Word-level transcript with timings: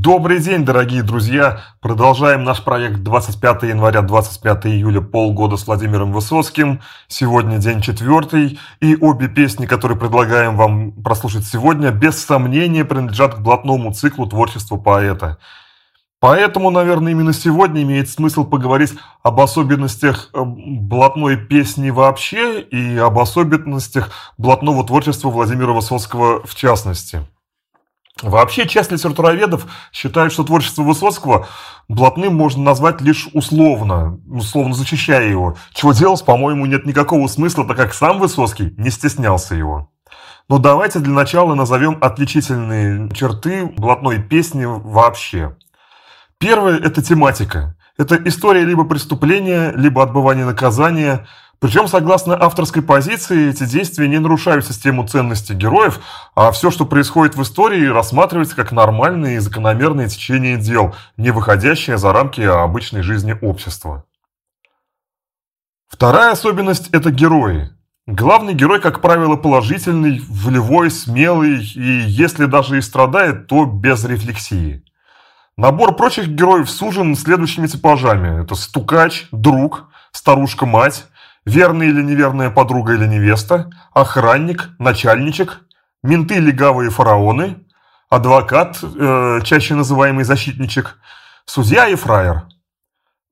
Добрый 0.00 0.38
день, 0.38 0.64
дорогие 0.64 1.02
друзья! 1.02 1.62
Продолжаем 1.80 2.44
наш 2.44 2.62
проект 2.62 3.02
25 3.02 3.64
января, 3.64 4.00
25 4.00 4.66
июля, 4.66 5.00
полгода 5.00 5.56
с 5.56 5.66
Владимиром 5.66 6.12
Высоцким. 6.12 6.80
Сегодня 7.08 7.58
день 7.58 7.80
четвертый, 7.80 8.60
и 8.80 8.94
обе 8.94 9.26
песни, 9.26 9.66
которые 9.66 9.98
предлагаем 9.98 10.56
вам 10.56 10.92
прослушать 10.92 11.46
сегодня, 11.46 11.90
без 11.90 12.24
сомнения 12.24 12.84
принадлежат 12.84 13.34
к 13.34 13.38
блатному 13.40 13.92
циклу 13.92 14.28
творчества 14.28 14.76
поэта. 14.76 15.38
Поэтому, 16.20 16.70
наверное, 16.70 17.10
именно 17.10 17.32
сегодня 17.32 17.82
имеет 17.82 18.08
смысл 18.08 18.44
поговорить 18.44 18.92
об 19.24 19.40
особенностях 19.40 20.30
э, 20.32 20.40
блатной 20.44 21.36
песни 21.36 21.90
вообще 21.90 22.60
и 22.60 22.96
об 22.98 23.18
особенностях 23.18 24.10
блатного 24.36 24.86
творчества 24.86 25.28
Владимира 25.28 25.72
Высоцкого 25.72 26.46
в 26.46 26.54
частности. 26.54 27.26
Вообще, 28.22 28.66
часть 28.66 28.90
литературоведов 28.90 29.66
считают, 29.92 30.32
что 30.32 30.42
творчество 30.42 30.82
Высоцкого 30.82 31.46
блатным 31.88 32.34
можно 32.34 32.62
назвать 32.62 33.00
лишь 33.00 33.28
условно, 33.32 34.18
условно 34.28 34.74
защищая 34.74 35.28
его. 35.28 35.56
Чего 35.72 35.92
делать, 35.92 36.24
по-моему, 36.24 36.66
нет 36.66 36.84
никакого 36.84 37.28
смысла, 37.28 37.66
так 37.66 37.76
как 37.76 37.94
сам 37.94 38.18
Высоцкий 38.18 38.74
не 38.76 38.90
стеснялся 38.90 39.54
его. 39.54 39.90
Но 40.48 40.58
давайте 40.58 40.98
для 40.98 41.12
начала 41.12 41.54
назовем 41.54 41.98
отличительные 42.00 43.10
черты 43.10 43.66
блатной 43.66 44.20
песни 44.20 44.64
вообще. 44.64 45.56
Первое– 46.38 46.78
это 46.82 47.02
тематика. 47.02 47.76
Это 47.96 48.16
история 48.24 48.64
либо 48.64 48.84
преступления, 48.84 49.72
либо 49.76 50.02
отбывания 50.02 50.44
наказания– 50.44 51.26
причем, 51.60 51.88
согласно 51.88 52.40
авторской 52.40 52.82
позиции, 52.82 53.50
эти 53.50 53.64
действия 53.64 54.06
не 54.06 54.18
нарушают 54.18 54.64
систему 54.64 55.06
ценностей 55.08 55.54
героев, 55.54 55.98
а 56.36 56.52
все, 56.52 56.70
что 56.70 56.86
происходит 56.86 57.34
в 57.34 57.42
истории, 57.42 57.86
рассматривается 57.86 58.54
как 58.54 58.70
нормальное 58.70 59.34
и 59.34 59.38
закономерное 59.38 60.08
течение 60.08 60.56
дел, 60.56 60.94
не 61.16 61.32
выходящее 61.32 61.98
за 61.98 62.12
рамки 62.12 62.40
обычной 62.42 63.02
жизни 63.02 63.36
общества. 63.42 64.04
Вторая 65.88 66.30
особенность– 66.30 66.90
это 66.92 67.10
герои. 67.10 67.70
Главный 68.06 68.54
герой, 68.54 68.80
как 68.80 69.00
правило, 69.00 69.34
положительный, 69.34 70.22
волевой, 70.28 70.90
смелый 70.90 71.62
и, 71.62 72.04
если 72.06 72.44
даже 72.44 72.78
и 72.78 72.82
страдает, 72.82 73.48
то 73.48 73.64
без 73.64 74.04
рефлексии. 74.04 74.84
Набор 75.56 75.96
прочих 75.96 76.28
героев 76.28 76.70
сужен 76.70 77.16
следующими 77.16 77.66
типажами. 77.66 78.44
Это 78.44 78.54
стукач, 78.54 79.26
друг, 79.32 79.88
старушка-мать, 80.12 81.06
верная 81.44 81.88
или 81.88 82.02
неверная 82.02 82.50
подруга 82.50 82.94
или 82.94 83.06
невеста, 83.06 83.70
охранник, 83.92 84.70
начальничек, 84.78 85.60
менты 86.02 86.38
легавые 86.38 86.90
фараоны, 86.90 87.58
адвокат, 88.10 88.78
э, 88.82 89.40
чаще 89.44 89.74
называемый 89.74 90.24
защитничек, 90.24 90.98
судья 91.44 91.88
и 91.88 91.94
фраер. 91.94 92.44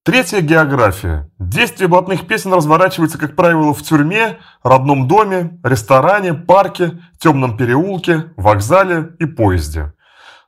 Третья 0.05 0.41
география. 0.41 1.29
Действие 1.41 1.89
блатных 1.89 2.29
песен 2.29 2.55
разворачивается, 2.55 3.19
как 3.19 3.35
правило, 3.35 3.75
в 3.75 3.83
тюрьме, 3.83 4.39
родном 4.63 5.09
доме, 5.09 5.59
ресторане, 5.65 6.33
парке, 6.33 7.03
темном 7.19 7.57
переулке, 7.57 8.27
вокзале 8.37 9.17
и 9.19 9.27
поезде. 9.27 9.95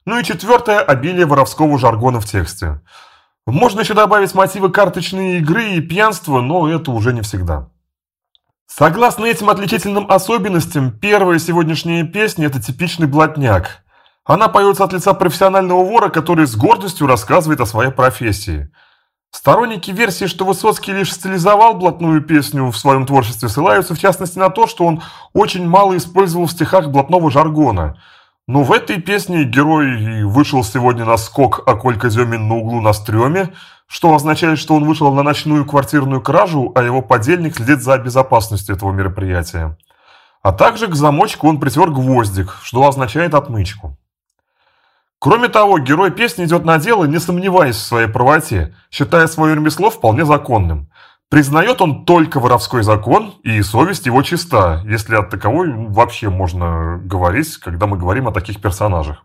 Ну 0.05 0.17
и 0.17 0.23
четвертое– 0.23 0.79
обилие 0.81 1.27
воровского 1.27 1.77
жаргона 1.77 2.21
в 2.21 2.25
тексте. 2.25 2.81
Можно 3.51 3.81
еще 3.81 3.95
добавить 3.95 4.35
мотивы 4.35 4.71
карточной 4.71 5.39
игры 5.39 5.71
и 5.71 5.81
пьянства, 5.81 6.43
но 6.43 6.69
это 6.69 6.91
уже 6.91 7.15
не 7.15 7.23
всегда. 7.23 7.71
Согласно 8.67 9.25
этим 9.25 9.49
отличительным 9.49 10.11
особенностям, 10.11 10.91
первая 10.91 11.39
сегодняшняя 11.39 12.05
песня– 12.05 12.47
это 12.49 12.61
типичный 12.61 13.07
блатняк. 13.07 13.83
Она 14.25 14.49
поется 14.49 14.85
от 14.85 14.93
лица 14.93 15.15
профессионального 15.15 15.83
вора, 15.83 16.11
который 16.11 16.47
с 16.47 16.55
гордостью 16.57 17.07
рассказывает 17.07 17.63
о 17.63 17.67
своей 17.67 17.91
профессии. 17.91 18.71
Сторонники 19.31 19.93
версии, 19.93 20.27
что 20.27 20.45
Высоцкий 20.45 20.93
лишь 20.93 21.15
стилизовал 21.15 21.73
блатную 21.73 22.21
песню 22.21 22.71
в 22.71 22.77
своем 22.77 23.07
творчестве, 23.07 23.49
ссылаются 23.49 23.95
в 23.95 23.99
частности 23.99 24.39
на 24.39 24.51
то, 24.51 24.67
что 24.67 24.85
он 24.85 25.03
очень 25.33 25.67
мало 25.67 25.97
использовал 25.97 26.47
в 26.47 26.53
стихах 26.53 26.91
блатного 26.91 27.31
жаргона– 27.31 27.99
но 28.49 28.63
в 28.63 28.73
этой 28.73 28.99
песне 28.99 29.45
герой 29.45 30.25
вышел 30.25 30.65
сегодня 30.65 31.05
на 31.05 31.19
скок, 31.19 31.63
а 31.67 31.75
Колька 31.75 32.09
Демин 32.09 32.49
на 32.49 32.57
углу 32.57 32.81
на 32.81 32.95
стреме, 32.95 33.53
что 33.87 34.15
означает, 34.15 34.59
что 34.59 34.75
он 34.75 34.87
вышел 34.87 35.13
на 35.13 35.23
ночную 35.23 35.67
квартирную 35.67 36.23
кражу, 36.23 36.73
а 36.75 36.83
его 36.83 37.03
подельник 37.03 37.57
следит 37.57 37.83
за 37.83 37.99
безопасностью 37.99 38.75
этого 38.75 38.91
мероприятия. 38.91 39.77
А 40.43 40.53
также 40.53 40.87
к 40.87 40.95
замочку 40.95 41.47
он 41.47 41.61
притер 41.61 41.91
гвоздик, 41.91 42.57
что 42.63 42.89
означает 42.89 43.35
отмычку. 43.35 43.99
Кроме 45.19 45.49
того, 45.49 45.79
герой 45.79 46.11
песни 46.11 46.47
идет 46.47 46.65
на 46.65 46.79
дело, 46.79 47.05
не 47.05 47.21
сомневаясь 47.21 47.77
в 47.77 47.83
своей 47.83 48.09
правоте, 48.09 48.75
считая 48.91 49.27
свое 49.27 49.57
ремесло 49.57 49.91
вполне 49.91 50.25
законным. 50.25 50.89
Признает 51.31 51.83
он 51.83 52.07
только 52.07 52.41
воровской 52.41 52.83
закон, 52.83 53.35
и 53.43 53.61
совесть 53.61 54.07
его 54.07 54.23
чиста, 54.23 54.83
если 54.87 55.15
от 55.15 55.29
таковой 55.29 55.71
вообще 55.73 56.31
можно 56.31 56.99
говорить, 57.05 57.59
когда 57.59 57.87
мы 57.87 57.99
говорим 57.99 58.29
о 58.29 58.33
таких 58.33 58.63
персонажах. 58.63 59.25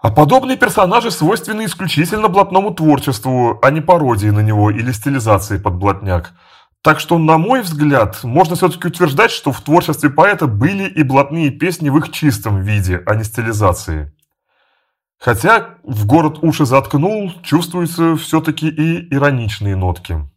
А 0.00 0.10
подобные 0.10 0.56
персонажи 0.56 1.10
свойственны 1.10 1.66
исключительно 1.66 2.28
блатному 2.28 2.72
творчеству, 2.72 3.58
а 3.62 3.70
не 3.70 3.80
пародии 3.80 4.28
на 4.28 4.40
него 4.40 4.70
или 4.70 4.90
стилизации 4.90 5.58
под 5.58 5.74
блатняк. 5.74 6.32
Так 6.82 7.00
что, 7.00 7.18
на 7.18 7.38
мой 7.38 7.62
взгляд, 7.62 8.22
можно 8.24 8.56
все-таки 8.56 8.88
утверждать, 8.88 9.30
что 9.30 9.52
в 9.52 9.60
творчестве 9.60 10.10
поэта 10.10 10.46
были 10.46 10.84
и 10.88 11.02
блатные 11.02 11.50
песни 11.50 11.90
в 11.90 11.98
их 11.98 12.10
чистом 12.10 12.60
виде, 12.60 13.02
а 13.06 13.14
не 13.14 13.24
стилизации. 13.24 14.12
Хотя 15.18 15.78
в 15.82 16.06
город 16.06 16.38
уши 16.42 16.64
заткнул, 16.64 17.32
чувствуются 17.42 18.16
все-таки 18.16 18.68
и 18.68 19.12
ироничные 19.12 19.74
нотки. 19.74 20.28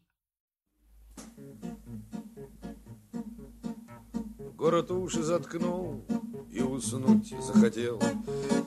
Город 4.61 4.91
уши 4.91 5.23
заткнул 5.23 6.05
и 6.51 6.61
уснуть 6.61 7.33
захотел. 7.41 7.99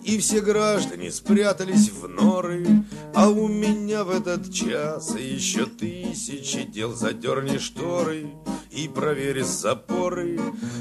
И 0.02 0.18
все 0.18 0.40
граждане 0.40 1.12
спрятались 1.12 1.88
в 1.88 2.08
норы, 2.08 2.66
А 3.14 3.28
у 3.28 3.46
меня 3.46 4.02
в 4.02 4.10
этот 4.10 4.52
час 4.52 5.14
еще 5.16 5.66
тысячи 5.66 6.64
дел. 6.64 6.92
Задерни 6.92 7.58
шторы 7.58 8.26
и 8.72 8.88
проверь 8.88 9.44
запоры, 9.44 10.40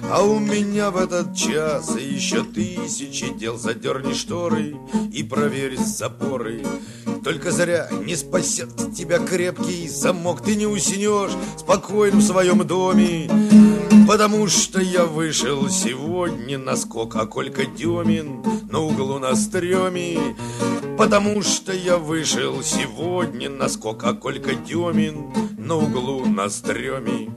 А 0.09 0.24
у 0.24 0.40
меня 0.40 0.90
в 0.90 0.97
этот 0.97 1.35
час 1.35 1.95
еще 1.95 2.44
тысячи 2.44 3.31
дел. 3.38 3.56
Задерни 3.59 4.13
шторы 4.13 4.75
и 5.13 5.22
проверь 5.22 5.78
запоры. 5.78 6.66
Только 7.24 7.51
зря 7.51 7.88
не 8.03 8.16
спасет 8.16 8.95
тебя 8.97 9.19
крепкий 9.19 9.88
замок, 9.88 10.41
Ты 10.41 10.56
не 10.56 10.66
уснешь 10.66 11.34
спокойно 11.59 12.18
в 12.18 12.24
своем 12.24 12.66
доме, 12.66 13.30
Потому 14.07 14.47
что 14.47 14.81
я 14.81 15.05
вышел 15.05 15.69
сегодня 15.69 16.57
на 16.57 16.75
скок, 16.75 17.15
а 17.15 17.25
Колька 17.25 17.65
Демин 17.65 18.43
на 18.69 18.79
углу 18.79 19.17
на 19.17 19.33
стреме. 19.35 20.35
Потому 20.97 21.41
что 21.41 21.71
я 21.71 21.97
вышел 21.97 22.61
сегодня 22.61 23.49
на 23.49 23.69
скок, 23.69 24.03
а 24.03 24.13
Колька 24.13 24.55
Демин 24.55 25.31
на 25.57 25.75
углу 25.75 26.25
на 26.25 26.49
стреме. 26.49 27.31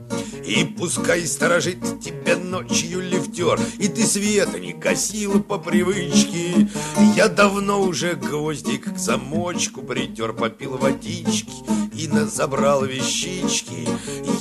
И 0.45 0.65
пускай 0.65 1.25
сторожит 1.25 2.01
тебя 2.01 2.37
ночью 2.37 3.01
лифтер, 3.01 3.59
И 3.79 3.87
ты 3.87 4.03
света 4.03 4.59
не 4.59 4.73
гасил 4.73 5.41
по 5.41 5.57
привычке. 5.57 6.69
Я 7.15 7.29
давно 7.29 7.81
уже 7.81 8.15
гвоздик 8.15 8.93
к 8.93 8.97
замочку 8.97 9.81
притер, 9.81 10.33
Попил 10.33 10.77
водички 10.77 11.76
и 11.97 12.07
на 12.07 12.27
забрал 12.27 12.85
вещички. 12.85 13.87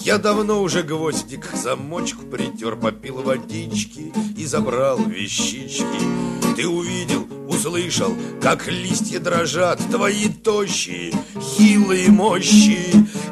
Я 0.05 0.19
давно 0.19 0.63
уже 0.63 0.83
гвоздик 0.83 1.51
к 1.51 1.57
замочку 1.57 2.23
притер, 2.27 2.77
Попил 2.77 3.23
водички 3.23 4.13
и 4.37 4.45
забрал 4.45 4.99
вещички. 4.99 5.85
Ты 6.55 6.69
увидел, 6.69 7.27
услышал, 7.49 8.15
как 8.41 8.69
листья 8.69 9.19
дрожат 9.19 9.81
Твои 9.91 10.29
тощие, 10.29 11.13
хилые 11.41 12.11
мощи. 12.11 12.79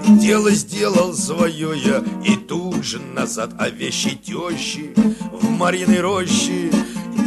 Дело 0.08 0.50
сделал 0.50 1.14
свое 1.14 1.78
я 1.78 2.02
и 2.24 2.36
тут 2.36 2.82
же 2.84 2.98
назад, 2.98 3.50
А 3.58 3.68
вещи 3.68 4.16
тещи 4.16 4.94
в 5.32 5.50
Мариной 5.50 6.00
роще 6.00 6.70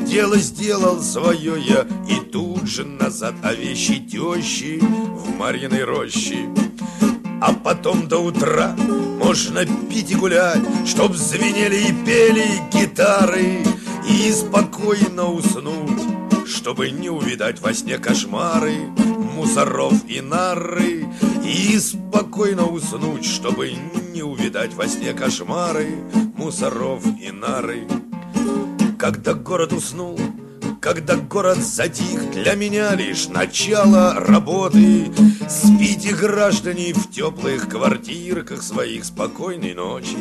Дело 0.07 0.37
сделал 0.37 1.01
свое 1.01 1.61
я 1.61 1.85
и 2.09 2.19
тут 2.19 2.67
же 2.67 2.85
назад, 2.85 3.35
А 3.43 3.53
вещи 3.53 3.99
тещи 3.99 4.79
в 4.79 5.37
Марьиной 5.37 5.83
роще. 5.83 6.47
А 7.39 7.53
потом 7.53 8.07
до 8.07 8.19
утра 8.19 8.75
можно 9.23 9.65
пить 9.89 10.11
и 10.11 10.15
гулять, 10.15 10.61
Чтоб 10.85 11.15
звенели 11.15 11.89
и 11.89 12.05
пели 12.05 12.47
гитары, 12.73 13.63
И 14.09 14.31
спокойно 14.31 15.31
уснуть, 15.31 16.01
чтобы 16.47 16.89
не 16.89 17.09
увидать 17.09 17.59
во 17.59 17.73
сне 17.73 17.97
кошмары 17.97 18.77
Мусоров 19.35 19.93
и 20.07 20.21
нары, 20.21 21.05
И 21.43 21.77
спокойно 21.79 22.65
уснуть, 22.65 23.25
чтобы 23.25 23.71
не 24.13 24.23
увидать 24.23 24.73
во 24.73 24.87
сне 24.87 25.13
кошмары 25.13 25.89
Мусоров 26.35 27.03
и 27.21 27.31
нары. 27.31 27.87
Когда 28.97 29.33
город 29.35 29.73
уснул, 29.73 30.19
когда 30.81 31.15
город 31.15 31.57
затих, 31.57 32.31
для 32.31 32.55
меня 32.55 32.95
лишь 32.95 33.27
начало 33.27 34.13
работы. 34.15 35.11
Спите, 35.49 36.15
граждане, 36.15 36.93
в 36.93 37.09
теплых 37.11 37.69
квартирках 37.69 38.61
своих 38.61 39.05
спокойной 39.05 39.73
ночи 39.73 40.17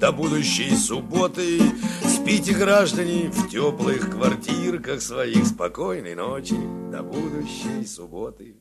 до 0.00 0.12
будущей 0.12 0.76
субботы. 0.76 1.60
Спите, 2.04 2.54
граждане, 2.54 3.30
в 3.30 3.48
теплых 3.48 4.10
квартирках 4.10 5.00
своих 5.00 5.46
спокойной 5.46 6.14
ночи 6.14 6.56
до 6.90 7.02
будущей 7.02 7.86
субботы. 7.86 8.56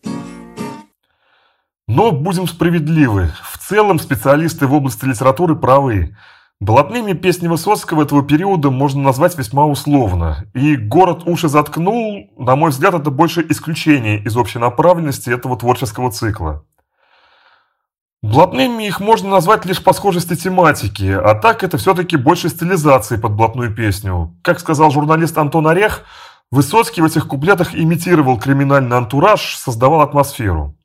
Но 1.88 2.12
будем 2.12 2.48
справедливы, 2.48 3.32
в 3.44 3.58
целом 3.60 4.00
специалисты 4.00 4.68
в 4.68 4.74
области 4.74 5.06
литературы 5.06 5.56
правы. 5.56 6.18
Блатными 6.60 7.14
песни 7.14 7.48
Высоцкого 7.48 8.02
этого 8.02 8.24
периода 8.24 8.72
можно 8.72 9.04
назвать 9.04 9.38
весьма 9.38 9.66
условно. 9.66 10.48
И 10.56 10.76
«Город 10.76 11.28
уши 11.28 11.50
заткнул», 11.50 12.32
на 12.36 12.56
мой 12.56 12.72
взгляд, 12.72 12.96
это 12.96 13.12
больше 13.12 13.46
исключение 13.48 14.20
из 14.24 14.36
общей 14.36 14.58
направленности 14.58 15.30
этого 15.30 15.56
творческого 15.56 16.12
цикла. 16.12 16.66
Блатными 18.24 18.88
их 18.88 19.00
можно 19.00 19.30
назвать 19.30 19.66
лишь 19.66 19.84
по 19.84 19.94
схожести 19.94 20.36
тематики, 20.36 21.12
а 21.12 21.36
так 21.36 21.64
это 21.64 21.78
все-таки 21.78 22.18
больше 22.18 22.50
стилизации 22.50 23.18
под 23.18 23.34
блатную 23.34 23.74
песню. 23.76 24.36
Как 24.42 24.60
сказал 24.60 24.90
журналист 24.90 25.38
Антон 25.38 25.68
Орех, 25.68 26.04
Высоцкий 26.50 27.02
в 27.02 27.06
этих 27.06 27.28
куплетах 27.28 27.76
имитировал 27.76 28.40
криминальный 28.40 28.96
антураж, 28.96 29.58
создавал 29.58 30.00
атмосферу. 30.00 30.77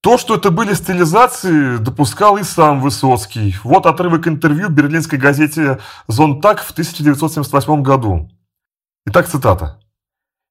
То, 0.00 0.16
что 0.16 0.36
это 0.36 0.52
были 0.52 0.74
стилизации, 0.74 1.76
допускал 1.76 2.36
и 2.36 2.44
сам 2.44 2.80
Высоцкий. 2.80 3.56
Вот 3.64 3.84
отрывок 3.84 4.28
интервью 4.28 4.68
берлинской 4.68 5.18
газете 5.18 5.80
«Зонтак» 6.06 6.60
в 6.60 6.70
1978 6.70 7.82
году. 7.82 8.30
Итак, 9.06 9.26
цитата. 9.26 9.80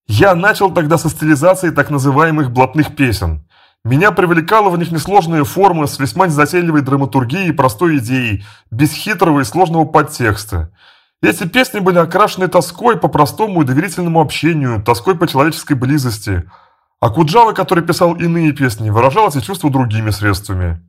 «Я 0.06 0.36
начал 0.36 0.74
тогда 0.74 0.98
со 0.98 1.10
стилизации 1.10 1.70
так 1.70 1.90
называемых 1.90 2.52
блатных 2.52 2.94
песен. 2.98 3.48
Меня 3.86 4.12
привлекала 4.12 4.70
в 4.70 4.78
них 4.78 4.92
несложная 4.92 5.46
форма 5.46 5.88
с 5.88 5.98
весьма 5.98 6.28
незатейливой 6.28 6.82
драматургией 6.82 7.50
и 7.50 7.54
простой 7.54 8.00
идеей, 8.00 8.44
без 8.70 8.92
хитрого 8.92 9.42
и 9.42 9.46
сложного 9.46 9.86
подтекста. 9.86 10.74
Эти 11.22 11.48
песни 11.48 11.80
были 11.80 12.00
окрашены 12.00 12.50
тоской 12.50 12.98
по 12.98 13.08
простому 13.08 13.62
и 13.62 13.66
доверительному 13.66 14.20
общению, 14.20 14.84
тоской 14.84 15.18
по 15.18 15.26
человеческой 15.26 15.76
близости– 15.78 16.44
а 17.00 17.10
Куджава, 17.10 17.54
который 17.54 17.84
писал 17.84 18.16
иные 18.16 18.54
песни, 18.54 18.90
выражал 18.90 19.30
эти 19.30 19.40
чувства 19.40 19.70
другими 19.70 20.10
средствами. 20.10 20.82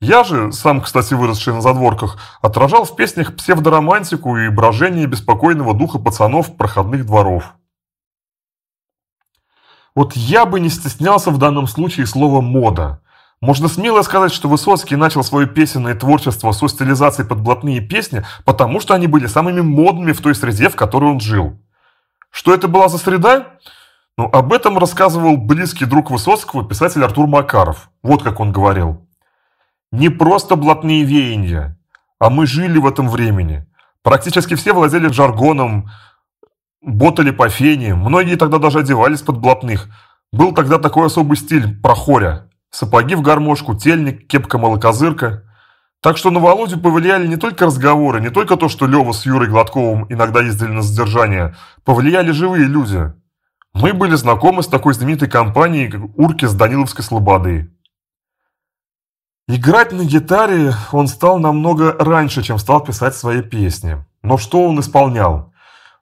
Я 0.00 0.24
же, 0.24 0.52
сам, 0.52 0.82
кстати, 0.82 1.14
выросший 1.14 1.54
на 1.54 1.62
задворках, 1.62 2.18
отражал 2.42 2.84
в 2.84 2.96
песнях 2.96 3.34
псевдоромантику 3.34 4.36
и 4.36 4.50
брожение 4.50 5.06
беспокойного 5.06 5.72
духа 5.72 5.98
пацанов 5.98 6.56
проходных 6.56 7.06
дворов. 7.06 7.54
Вот 9.94 10.14
я 10.14 10.44
бы 10.44 10.60
не 10.60 10.68
стеснялся 10.68 11.30
в 11.30 11.38
данном 11.38 11.66
случае 11.66 12.06
слова 12.06 12.42
«мода». 12.42 13.00
Можно 13.40 13.68
смело 13.68 14.02
сказать, 14.02 14.32
что 14.32 14.48
Высоцкий 14.48 14.96
начал 14.96 15.22
свое 15.22 15.46
песенное 15.46 15.94
творчество 15.94 16.52
со 16.52 16.68
стилизацией 16.68 17.28
под 17.28 17.40
блатные 17.40 17.80
песни, 17.80 18.24
потому 18.44 18.80
что 18.80 18.94
они 18.94 19.06
были 19.06 19.26
самыми 19.26 19.60
модными 19.60 20.12
в 20.12 20.20
той 20.20 20.34
среде, 20.34 20.70
в 20.70 20.76
которой 20.76 21.10
он 21.10 21.20
жил. 21.20 21.58
Что 22.30 22.54
это 22.54 22.66
была 22.68 22.88
за 22.88 22.98
среда? 22.98 23.58
Но 24.18 24.30
об 24.32 24.54
этом 24.54 24.78
рассказывал 24.78 25.36
близкий 25.36 25.84
друг 25.84 26.10
Высоцкого, 26.10 26.64
писатель 26.64 27.04
Артур 27.04 27.26
Макаров. 27.26 27.90
Вот 28.02 28.22
как 28.22 28.40
он 28.40 28.50
говорил. 28.50 29.06
«Не 29.92 30.08
просто 30.08 30.56
блатные 30.56 31.04
веяния, 31.04 31.78
а 32.18 32.30
мы 32.30 32.46
жили 32.46 32.78
в 32.78 32.86
этом 32.86 33.10
времени. 33.10 33.66
Практически 34.02 34.54
все 34.54 34.72
владели 34.72 35.08
жаргоном, 35.08 35.90
ботали 36.80 37.30
по 37.30 37.48
фене, 37.48 37.94
многие 37.94 38.36
тогда 38.36 38.58
даже 38.58 38.78
одевались 38.78 39.20
под 39.20 39.38
блатных. 39.38 39.88
Был 40.32 40.52
тогда 40.52 40.78
такой 40.78 41.06
особый 41.06 41.36
стиль– 41.36 41.78
прохоря. 41.82 42.48
Сапоги 42.70 43.14
в 43.14 43.22
гармошку, 43.22 43.74
тельник, 43.74 44.26
кепка-молокозырка. 44.26 45.44
Так 46.00 46.16
что 46.16 46.30
на 46.30 46.40
Володю 46.40 46.78
повлияли 46.80 47.26
не 47.26 47.36
только 47.36 47.66
разговоры, 47.66 48.20
не 48.20 48.30
только 48.30 48.56
то, 48.56 48.68
что 48.68 48.86
Лева 48.86 49.12
с 49.12 49.26
Юрой 49.26 49.48
Гладковым 49.48 50.06
иногда 50.08 50.40
ездили 50.40 50.68
на 50.68 50.82
задержание, 50.82 51.54
повлияли 51.84 52.30
живые 52.30 52.64
люди– 52.64 53.12
мы 53.78 53.92
были 53.92 54.14
знакомы 54.14 54.62
с 54.62 54.68
такой 54.68 54.94
знаменитой 54.94 55.28
компанией, 55.28 55.88
как 55.88 56.00
Урки 56.16 56.46
с 56.46 56.54
Даниловской 56.54 57.04
Слободы. 57.04 57.70
Играть 59.48 59.92
на 59.92 60.04
гитаре 60.04 60.72
он 60.92 61.06
стал 61.08 61.38
намного 61.38 61.92
раньше, 61.92 62.42
чем 62.42 62.58
стал 62.58 62.82
писать 62.82 63.14
свои 63.14 63.42
песни. 63.42 64.02
Но 64.22 64.38
что 64.38 64.66
он 64.66 64.80
исполнял? 64.80 65.52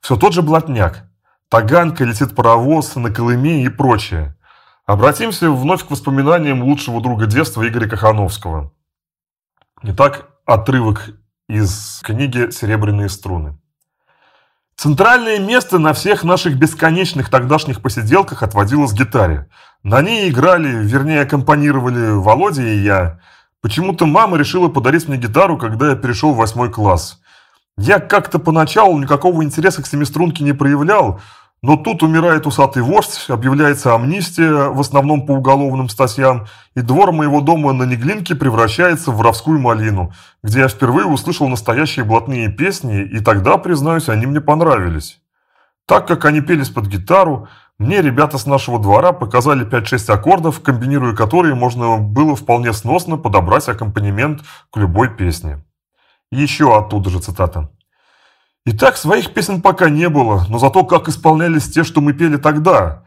Все 0.00 0.16
тот 0.16 0.32
же 0.32 0.42
блатняк. 0.42 1.10
Таганка, 1.48 2.04
летит 2.04 2.36
паровоз, 2.36 2.94
на 2.94 3.10
Колыме 3.10 3.64
и 3.64 3.68
прочее. 3.68 4.36
Обратимся 4.86 5.50
вновь 5.50 5.84
к 5.84 5.90
воспоминаниям 5.90 6.62
лучшего 6.62 7.02
друга 7.02 7.26
детства 7.26 7.66
Игоря 7.66 7.88
Кахановского. 7.88 8.72
Итак, 9.82 10.28
отрывок 10.46 11.10
из 11.48 12.00
книги 12.04 12.50
«Серебряные 12.50 13.08
струны». 13.08 13.58
Центральное 14.76 15.38
место 15.38 15.78
на 15.78 15.92
всех 15.92 16.24
наших 16.24 16.58
бесконечных 16.58 17.30
тогдашних 17.30 17.80
посиделках 17.80 18.42
отводилось 18.42 18.92
гитаре. 18.92 19.48
На 19.82 20.02
ней 20.02 20.30
играли, 20.30 20.68
вернее, 20.68 21.22
аккомпанировали 21.22 22.10
Володя 22.10 22.62
и 22.62 22.78
я. 22.78 23.20
Почему-то 23.60 24.04
мама 24.06 24.36
решила 24.36 24.68
подарить 24.68 25.08
мне 25.08 25.16
гитару, 25.16 25.56
когда 25.58 25.90
я 25.90 25.96
перешел 25.96 26.34
в 26.34 26.38
восьмой 26.38 26.70
класс. 26.70 27.20
Я 27.76 27.98
как-то 27.98 28.38
поначалу 28.38 28.98
никакого 28.98 29.42
интереса 29.42 29.82
к 29.82 29.86
семиструнке 29.86 30.44
не 30.44 30.52
проявлял, 30.52 31.20
но 31.64 31.78
тут 31.78 32.02
умирает 32.02 32.46
усатый 32.46 32.82
вождь, 32.82 33.24
объявляется 33.28 33.94
амнистия, 33.94 34.68
в 34.68 34.78
основном 34.78 35.24
по 35.24 35.32
уголовным 35.32 35.88
статьям, 35.88 36.44
и 36.74 36.82
двор 36.82 37.10
моего 37.10 37.40
дома 37.40 37.72
на 37.72 37.84
Неглинке 37.84 38.34
превращается 38.34 39.10
в 39.10 39.16
воровскую 39.16 39.58
малину, 39.58 40.12
где 40.42 40.58
я 40.58 40.68
впервые 40.68 41.06
услышал 41.06 41.48
настоящие 41.48 42.04
блатные 42.04 42.52
песни, 42.52 43.00
и 43.02 43.18
тогда, 43.20 43.56
признаюсь, 43.56 44.10
они 44.10 44.26
мне 44.26 44.42
понравились. 44.42 45.22
Так 45.86 46.06
как 46.06 46.26
они 46.26 46.42
пелись 46.42 46.68
под 46.68 46.86
гитару, 46.86 47.48
мне 47.78 48.02
ребята 48.02 48.36
с 48.36 48.44
нашего 48.44 48.78
двора 48.78 49.12
показали 49.12 49.66
5-6 49.66 50.12
аккордов, 50.12 50.60
комбинируя 50.60 51.14
которые 51.14 51.54
можно 51.54 51.96
было 51.96 52.36
вполне 52.36 52.74
сносно 52.74 53.16
подобрать 53.16 53.70
аккомпанемент 53.70 54.42
к 54.70 54.76
любой 54.76 55.08
песне. 55.08 55.64
Еще 56.30 56.76
оттуда 56.76 57.08
же 57.08 57.20
цитата. 57.20 57.70
Итак, 58.66 58.96
своих 58.96 59.34
песен 59.34 59.60
пока 59.60 59.90
не 59.90 60.08
было, 60.08 60.46
но 60.48 60.58
зато 60.58 60.84
как 60.84 61.08
исполнялись 61.08 61.70
те, 61.70 61.84
что 61.84 62.00
мы 62.00 62.14
пели 62.14 62.38
тогда. 62.38 63.04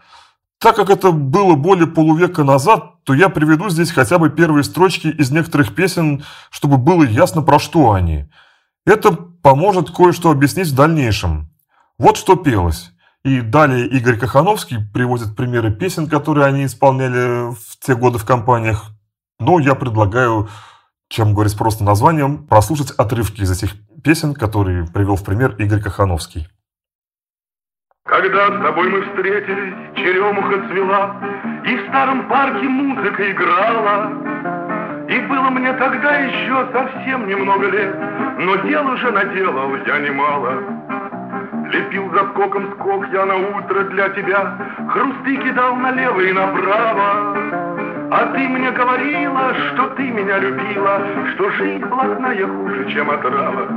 Так 0.60 0.76
как 0.76 0.92
это 0.92 1.12
было 1.12 1.56
более 1.56 1.88
полувека 1.88 2.44
назад, 2.44 3.04
то 3.04 3.16
я 3.16 3.30
приведу 3.30 3.70
здесь 3.70 3.92
хотя 3.92 4.20
бы 4.20 4.30
первые 4.30 4.64
строчки 4.64 5.08
из 5.08 5.32
некоторых 5.32 5.74
песен, 5.74 6.24
чтобы 6.52 6.78
было 6.78 7.04
ясно, 7.04 7.42
про 7.42 7.58
что 7.58 7.94
они. 7.94 8.26
Это 8.86 9.12
поможет 9.12 9.90
кое-что 9.90 10.30
объяснить 10.30 10.68
в 10.68 10.76
дальнейшем. 10.76 11.50
Вот 11.98 12.18
что 12.18 12.36
пелось. 12.36 12.92
И 13.24 13.42
далее 13.42 13.88
Игорь 13.88 14.18
Кахановский 14.18 14.78
приводит 14.94 15.36
примеры 15.36 15.72
песен, 15.72 16.08
которые 16.08 16.46
они 16.46 16.66
исполняли 16.66 17.52
в 17.52 17.80
те 17.80 17.96
годы 17.96 18.20
в 18.20 18.26
компаниях. 18.26 18.92
Но 19.40 19.60
я 19.60 19.74
предлагаю, 19.74 20.50
чем 21.10 21.34
говорить 21.34 21.58
просто 21.58 21.84
названием, 21.84 22.46
прослушать 22.46 22.92
отрывки 22.92 23.42
из 23.42 23.52
этих 23.52 23.74
песен, 24.04 24.34
которые 24.34 24.86
привел 24.94 25.16
в 25.16 25.26
пример 25.26 25.56
Игорь 25.58 25.82
Кахановский. 25.82 26.48
Когда 28.06 28.48
с 28.48 28.64
тобой 28.64 28.90
мы 28.90 29.02
встретились, 29.02 29.74
черемуха 29.96 30.68
цвела, 30.70 31.16
И 31.66 31.76
в 31.76 31.88
старом 31.90 32.30
парке 32.30 32.68
музыка 32.68 33.32
играла. 33.32 34.12
И 35.10 35.20
было 35.28 35.50
мне 35.50 35.74
тогда 35.74 36.18
еще 36.18 36.70
совсем 36.72 37.28
немного 37.28 37.68
лет, 37.70 37.96
Но 38.40 38.56
дел 38.68 38.88
уже 38.88 39.12
наделал 39.12 39.76
я 39.86 40.00
немало. 40.00 40.54
Лепил 41.72 42.10
за 42.14 42.30
скоком 42.30 42.74
скок 42.76 43.06
я 43.12 43.26
на 43.26 43.36
утро 43.36 43.84
для 43.90 44.10
тебя, 44.10 44.58
Хрусты 44.90 45.36
кидал 45.38 45.76
налево 45.76 46.22
и 46.22 46.32
направо. 46.32 47.67
А 48.10 48.26
ты 48.34 48.48
мне 48.48 48.72
говорила, 48.72 49.54
что 49.54 49.88
ты 49.98 50.04
меня 50.04 50.40
любила, 50.40 51.02
Что 51.34 51.50
жизнь 51.52 51.86
блатная 51.86 52.48
хуже, 52.48 52.90
чем 52.92 53.10
отрава. 53.10 53.68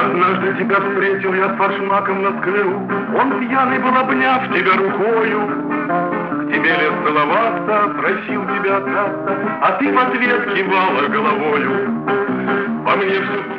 Однажды 0.00 0.54
тебя 0.54 0.80
встретил 0.80 1.34
я 1.34 1.54
с 1.54 1.56
фаршмаком 1.56 2.22
на 2.22 2.40
скверу, 2.40 2.88
Он 3.18 3.38
пьяный 3.40 3.78
был, 3.80 3.96
обняв 3.96 4.48
тебя 4.52 4.76
рукою. 4.76 5.46
К 5.46 6.52
тебе 6.52 6.70
лез 6.70 6.92
целоваться, 7.04 7.94
просил 7.98 8.44
тебя 8.46 8.76
отдаться, 8.76 9.60
А 9.62 9.72
ты 9.72 9.92
в 9.92 9.98
ответ 9.98 10.54
кивала 10.54 11.08
головою. 11.08 12.84
По 12.84 12.96
мне 12.96 13.20
все... 13.20 13.58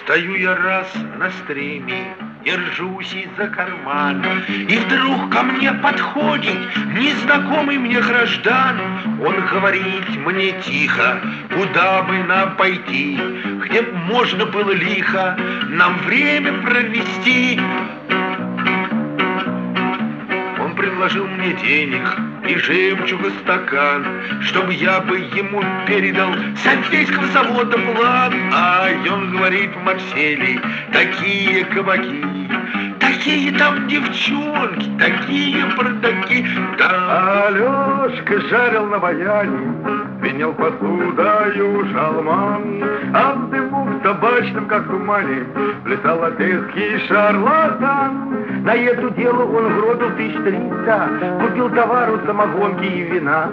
Стою 0.00 0.34
я 0.36 0.56
раз 0.56 0.92
на 1.18 1.30
стреме, 1.30 2.16
держусь 2.44 3.14
из-за 3.14 3.48
кармана, 3.48 4.42
И 4.48 4.76
вдруг 4.76 5.30
ко 5.30 5.42
мне 5.42 5.72
подходит 5.72 6.58
незнакомый 6.98 7.78
мне 7.78 8.00
граждан. 8.00 8.80
Он 9.24 9.46
говорит 9.46 10.08
мне 10.26 10.52
тихо, 10.62 11.20
куда 11.54 12.02
бы 12.02 12.18
нам 12.24 12.56
пойти, 12.56 13.18
Где 13.64 13.82
можно 13.82 14.46
было 14.46 14.72
лихо 14.72 15.36
нам 15.68 15.98
время 16.06 16.52
провести. 16.62 17.60
предложил 21.02 21.26
мне 21.26 21.52
денег 21.54 22.31
и 22.46 22.56
жемчуга 22.56 23.30
стакан, 23.42 24.04
Чтобы 24.42 24.74
я 24.74 25.00
бы 25.00 25.18
ему 25.18 25.62
передал 25.86 26.30
с 26.56 26.66
Одесского 26.66 27.26
завода 27.26 27.78
план. 27.78 28.32
А 28.52 28.88
он 29.10 29.30
говорит, 29.32 29.70
Марселий, 29.84 30.60
такие 30.92 31.64
кабаки, 31.66 32.24
Такие 32.98 33.52
там 33.58 33.86
девчонки, 33.88 34.90
такие 34.98 35.64
бардаки. 35.76 36.46
Да. 36.78 37.46
Алешка 37.46 38.40
жарил 38.48 38.86
на 38.86 38.98
баяне, 38.98 39.74
Звенел 40.20 40.52
посудою 40.54 41.86
шалман, 41.92 42.82
А 43.14 43.34
в 43.34 43.50
дыму 43.50 43.84
в 43.84 44.02
табачном, 44.02 44.66
как 44.66 44.86
тумане, 44.86 45.44
Плясал 45.84 46.24
одесский 46.24 47.06
шарлатан. 47.06 48.41
На 48.62 48.76
это 48.76 49.10
дело 49.10 49.42
он 49.42 49.74
гробил 49.74 50.16
тысяч 50.16 50.36
триста, 50.44 51.38
Купил 51.40 51.68
товару 51.70 52.20
самогонки 52.24 52.84
и 52.84 53.02
вина. 53.02 53.50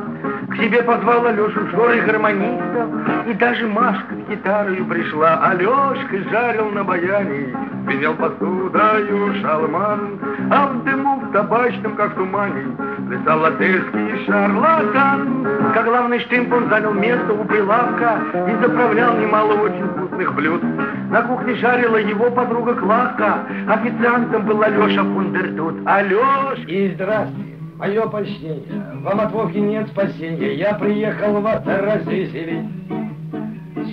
К 0.50 0.56
себе 0.56 0.82
позвал 0.84 1.25
Алешу 1.27 1.60
в 1.60 1.72
шоры 1.72 2.01
гармонистов, 2.01 2.89
И 3.27 3.34
даже 3.34 3.68
Машка 3.68 4.15
с 4.15 4.29
гитарою 4.29 4.86
пришла. 4.86 5.39
Алешка 5.50 6.18
жарил 6.32 6.72
на 6.72 6.84
баяне, 6.84 7.56
Звенел 7.86 8.15
посудою 8.15 9.36
шалман, 9.41 10.20
А 10.51 10.68
в 10.68 10.84
дыму 10.84 11.20
в 11.20 11.32
табачном, 11.32 11.96
как 11.96 12.15
тумане, 12.15 12.75
Плясал 13.08 13.46
одесский 13.46 14.25
шарлатан. 14.25 15.48
Как 15.74 15.86
главный 15.86 16.20
штымп 16.22 16.53
он 16.53 16.70
занял 16.70 16.94
место 16.94 17.34
у 17.34 17.44
прилавка 17.46 18.20
И 18.48 18.63
заправлял 18.63 19.18
немало 19.18 19.53
очень 19.53 19.88
вкусных 19.88 20.34
блюд. 20.36 20.63
На 21.12 21.22
кухне 21.24 21.56
жарила 21.56 21.98
его 21.98 22.29
подруга 22.32 22.74
Клавка, 22.75 23.46
Официантом 23.68 24.46
был 24.46 24.62
Алеша 24.62 25.03
Фундертут. 25.03 25.75
Алеш! 25.86 26.60
И 26.68 26.91
здравствуйте, 26.96 27.59
мое 27.79 28.05
почтение. 28.07 28.62
Вам 29.01 29.21
от 29.21 29.31
Вовки 29.31 29.57
нет 29.57 29.88
спасения. 29.88 30.53
Я 30.55 30.74
приехал 30.74 31.39
вас 31.41 31.65
развеселить. 31.65 32.67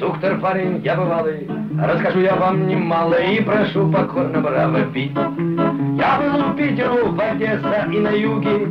Суктор 0.00 0.38
парень, 0.40 0.82
я 0.84 0.96
бывалый, 0.96 1.48
расскажу 1.80 2.20
я 2.20 2.34
вам 2.36 2.66
немало 2.66 3.14
и 3.14 3.40
прошу 3.42 3.90
покорно 3.90 4.40
браво 4.40 4.82
пить. 4.92 5.16
Я 5.96 6.20
был 6.20 6.50
у 6.50 6.54
Питеру, 6.54 7.12
в 7.12 7.20
Одесса 7.20 7.86
и 7.90 7.98
на 7.98 8.10
юге, 8.10 8.68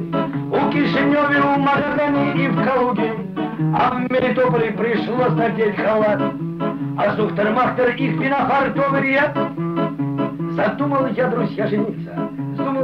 у 0.52 0.70
Кишиневе, 0.70 1.42
у 1.42 1.60
Магадане 1.60 2.44
и 2.44 2.48
в 2.48 2.64
Калуге, 2.64 3.14
а 3.74 3.96
в 3.96 4.12
Мелитополе 4.12 4.72
пришлось 4.74 5.34
надеть 5.34 5.78
халат, 5.78 6.22
а 6.98 7.16
Сухтер-Махтер 7.16 7.96
их 7.96 8.20
винофартовый 8.20 9.18
Задумал 10.52 11.08
я, 11.08 11.28
друзья, 11.28 11.68
жениться, 11.68 12.25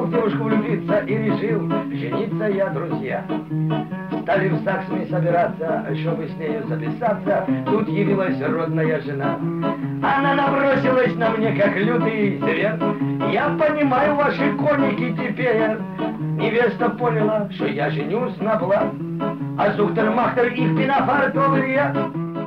вздумал 0.02 0.06
в 0.06 0.12
девушку 0.12 0.44
влюбиться 0.44 1.00
и 1.00 1.18
решил, 1.18 1.70
жениться 1.92 2.46
я, 2.46 2.70
друзья. 2.70 3.26
Стали 4.22 4.50
в 4.50 4.64
ЗАГС 4.64 4.86
мы 4.90 5.08
собираться, 5.10 5.88
чтобы 6.02 6.28
с 6.28 6.38
нею 6.38 6.66
записаться, 6.68 7.46
тут 7.66 7.88
явилась 7.88 8.40
родная 8.40 9.02
жена. 9.02 9.36
Она 9.36 10.36
набросилась 10.36 11.16
на 11.16 11.32
мне, 11.32 11.54
как 11.54 11.76
лютый 11.76 12.38
зверь. 12.38 12.74
Я 13.32 13.50
понимаю 13.60 14.16
ваши 14.16 14.54
коники 14.54 15.16
теперь. 15.16 15.78
Невеста 16.38 16.90
поняла, 16.90 17.50
что 17.52 17.68
я 17.68 17.90
женюсь 17.92 18.36
на 18.40 18.58
Влад, 18.58 18.94
а 19.58 19.72
Зухтер-Махтер 19.74 20.48
их 20.54 20.78
пинафартовый 20.78 21.78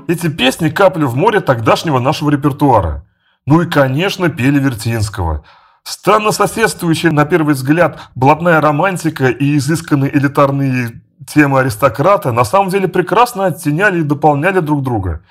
Эти 0.09 0.29
песни– 0.29 0.69
капли 0.71 1.05
в 1.05 1.17
море 1.17 1.41
тогдашнего 1.41 2.01
нашего 2.01 2.31
репертуара. 2.31 3.05
Ну 3.47 3.61
и, 3.61 3.71
конечно, 3.71 4.31
пели 4.31 4.59
Вертинского. 4.59 5.45
Странно 5.87 6.33
соседствующие, 6.33 7.13
на 7.13 7.27
первый 7.27 7.55
взгляд, 7.55 7.99
блатная 8.15 8.61
романтика 8.61 9.29
и 9.29 9.57
изысканные 9.57 10.17
элитарные 10.17 11.03
темы 11.27 11.61
аристократа 11.61 12.33
на 12.33 12.45
самом 12.45 12.71
деле 12.71 12.89
прекрасно 12.89 13.47
оттеняли 13.47 14.01
и 14.01 14.05
дополняли 14.05 14.61
друг 14.61 14.83
друга. 14.83 15.23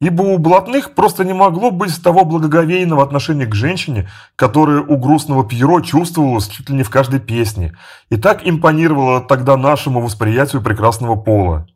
Ибо 0.00 0.22
у 0.22 0.38
блатных 0.38 0.94
просто 0.94 1.24
не 1.24 1.32
могло 1.32 1.70
быть 1.70 2.02
того 2.02 2.24
благоговейного 2.24 3.02
отношения 3.02 3.46
к 3.46 3.54
женщине, 3.54 4.08
которое 4.36 4.80
у 4.80 4.96
грустного 4.96 5.46
Пьеро 5.46 5.80
чувствовалось 5.80 6.46
чуть 6.46 6.70
ли 6.70 6.76
не 6.76 6.84
в 6.84 6.90
каждой 6.90 7.18
песне, 7.18 7.76
и 8.08 8.16
так 8.16 8.46
импонировало 8.46 9.20
тогда 9.20 9.56
нашему 9.56 10.00
восприятию 10.00 10.62
прекрасного 10.62 11.16
пола. 11.16 11.66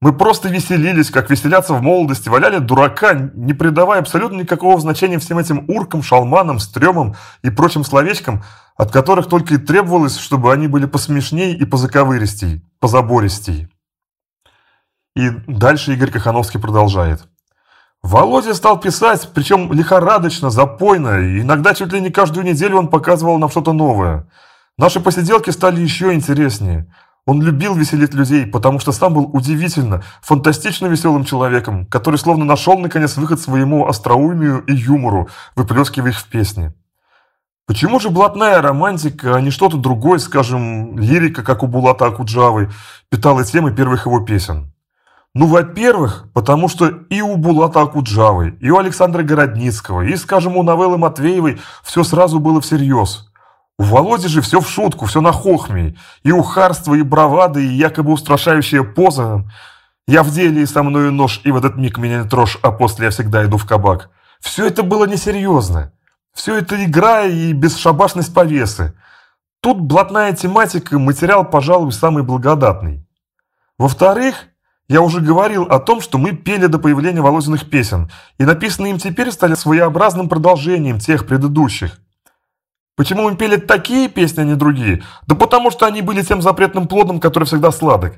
Мы 0.00 0.12
просто 0.12 0.48
веселились, 0.48 1.10
как 1.10 1.28
веселятся 1.28 1.74
в 1.74 1.82
молодости, 1.82 2.28
валяли 2.28 2.58
дурака, 2.58 3.14
не 3.14 3.52
придавая 3.52 4.00
абсолютно 4.00 4.36
никакого 4.36 4.80
значения 4.80 5.18
всем 5.18 5.38
этим 5.38 5.64
уркам, 5.68 6.04
шалманам, 6.04 6.60
стрёмам 6.60 7.16
и 7.42 7.50
прочим 7.50 7.84
словечкам, 7.84 8.44
от 8.76 8.92
которых 8.92 9.28
только 9.28 9.54
и 9.54 9.58
требовалось, 9.58 10.16
чтобы 10.16 10.52
они 10.52 10.68
были 10.68 10.86
посмешней 10.86 11.52
и 11.52 11.64
позаковыристей, 11.64 12.62
позабористей. 12.78 13.68
И 15.16 15.30
дальше 15.48 15.94
Игорь 15.94 16.12
Кахановский 16.12 16.60
продолжает. 16.60 17.26
Володя 18.00 18.54
стал 18.54 18.78
писать, 18.78 19.28
причем 19.34 19.72
лихорадочно, 19.72 20.50
запойно, 20.50 21.18
и 21.18 21.40
иногда 21.40 21.74
чуть 21.74 21.92
ли 21.92 22.00
не 22.00 22.10
каждую 22.10 22.46
неделю 22.46 22.78
он 22.78 22.86
показывал 22.86 23.36
нам 23.38 23.50
что-то 23.50 23.72
новое. 23.72 24.28
Наши 24.76 25.00
посиделки 25.00 25.50
стали 25.50 25.80
еще 25.80 26.14
интереснее. 26.14 26.86
Он 27.28 27.42
любил 27.42 27.74
веселить 27.74 28.14
людей, 28.14 28.46
потому 28.46 28.78
что 28.78 28.90
сам 28.90 29.12
был 29.12 29.28
удивительно, 29.34 30.02
фантастично 30.22 30.86
веселым 30.86 31.26
человеком, 31.26 31.84
который 31.84 32.16
словно 32.16 32.46
нашел 32.46 32.78
наконец 32.78 33.18
выход 33.18 33.38
своему 33.38 33.86
остроумию 33.86 34.64
и 34.64 34.72
юмору, 34.72 35.28
выплескивая 35.54 36.12
их 36.12 36.18
в 36.18 36.26
песни. 36.30 36.72
Почему 37.66 38.00
же 38.00 38.08
блатная 38.08 38.62
романтика, 38.62 39.36
а 39.36 39.42
не 39.42 39.50
что-то 39.50 39.76
другое, 39.76 40.20
скажем, 40.20 40.98
лирика, 40.98 41.42
как 41.42 41.62
у 41.62 41.66
Булата 41.66 42.06
Акуджавы, 42.06 42.70
питала 43.10 43.44
темы 43.44 43.74
первых 43.74 44.06
его 44.06 44.20
песен? 44.20 44.72
Ну, 45.34 45.48
во-первых, 45.48 46.30
потому 46.32 46.66
что 46.68 46.88
и 47.10 47.20
у 47.20 47.36
Булата 47.36 47.82
Акуджавы, 47.82 48.56
и 48.58 48.70
у 48.70 48.78
Александра 48.78 49.22
Городницкого, 49.22 50.00
и, 50.00 50.16
скажем, 50.16 50.56
у 50.56 50.62
новеллы 50.62 50.96
Матвеевой 50.96 51.60
все 51.82 52.04
сразу 52.04 52.40
было 52.40 52.62
всерьез. 52.62 53.27
У 53.78 53.84
Володи 53.84 54.26
же 54.26 54.40
все 54.40 54.60
в 54.60 54.68
шутку, 54.68 55.06
все 55.06 55.20
на 55.20 55.32
хохме. 55.32 55.96
И 56.24 56.32
ухарство, 56.32 56.94
и 56.94 57.02
бравада, 57.02 57.60
и 57.60 57.66
якобы 57.66 58.12
устрашающая 58.12 58.82
поза. 58.82 59.44
Я 60.08 60.22
в 60.22 60.30
деле, 60.30 60.62
и 60.62 60.66
со 60.66 60.82
мною 60.82 61.12
нож, 61.12 61.40
и 61.44 61.52
в 61.52 61.56
этот 61.56 61.76
миг 61.76 61.98
меня 61.98 62.22
не 62.22 62.28
трожь, 62.28 62.58
а 62.62 62.72
после 62.72 63.06
я 63.06 63.10
всегда 63.10 63.44
иду 63.44 63.56
в 63.56 63.66
кабак. 63.66 64.10
Все 64.40 64.66
это 64.66 64.82
было 64.82 65.04
несерьезно. 65.06 65.92
Все 66.34 66.56
это 66.56 66.84
игра 66.84 67.24
и 67.24 67.52
бесшабашность 67.52 68.34
повесы. 68.34 68.94
Тут 69.60 69.80
блатная 69.80 70.32
тематика, 70.32 70.98
материал, 70.98 71.44
пожалуй, 71.44 71.92
самый 71.92 72.22
благодатный. 72.22 73.06
Во-вторых, 73.76 74.46
я 74.88 75.02
уже 75.02 75.20
говорил 75.20 75.64
о 75.64 75.78
том, 75.78 76.00
что 76.00 76.18
мы 76.18 76.32
пели 76.32 76.66
до 76.66 76.78
появления 76.78 77.20
Володиных 77.20 77.68
песен, 77.68 78.10
и 78.38 78.44
написанные 78.44 78.92
им 78.92 78.98
теперь 78.98 79.30
стали 79.30 79.54
своеобразным 79.54 80.28
продолжением 80.28 80.98
тех 80.98 81.26
предыдущих. 81.26 81.98
Почему 82.98 83.30
мы 83.30 83.36
пели 83.36 83.58
такие 83.58 84.08
песни, 84.08 84.40
а 84.40 84.44
не 84.44 84.56
другие? 84.56 85.04
Да 85.28 85.36
потому 85.36 85.70
что 85.70 85.86
они 85.86 86.02
были 86.02 86.20
тем 86.22 86.42
запретным 86.42 86.88
плодом, 86.88 87.20
который 87.20 87.44
всегда 87.44 87.70
сладок. 87.70 88.14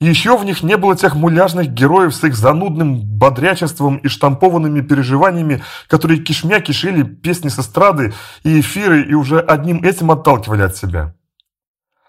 И 0.00 0.06
еще 0.06 0.38
в 0.38 0.44
них 0.46 0.62
не 0.62 0.78
было 0.78 0.96
тех 0.96 1.14
муляжных 1.14 1.68
героев 1.68 2.14
с 2.14 2.24
их 2.24 2.34
занудным 2.34 3.02
бодрячеством 3.02 3.98
и 3.98 4.08
штампованными 4.08 4.80
переживаниями, 4.80 5.62
которые 5.86 6.20
кишмя 6.20 6.60
кишили 6.60 7.02
песни 7.02 7.50
с 7.50 7.58
эстрады 7.58 8.14
и 8.42 8.60
эфиры 8.60 9.02
и 9.02 9.12
уже 9.12 9.38
одним 9.38 9.84
этим 9.84 10.10
отталкивали 10.10 10.62
от 10.62 10.74
себя. 10.74 11.14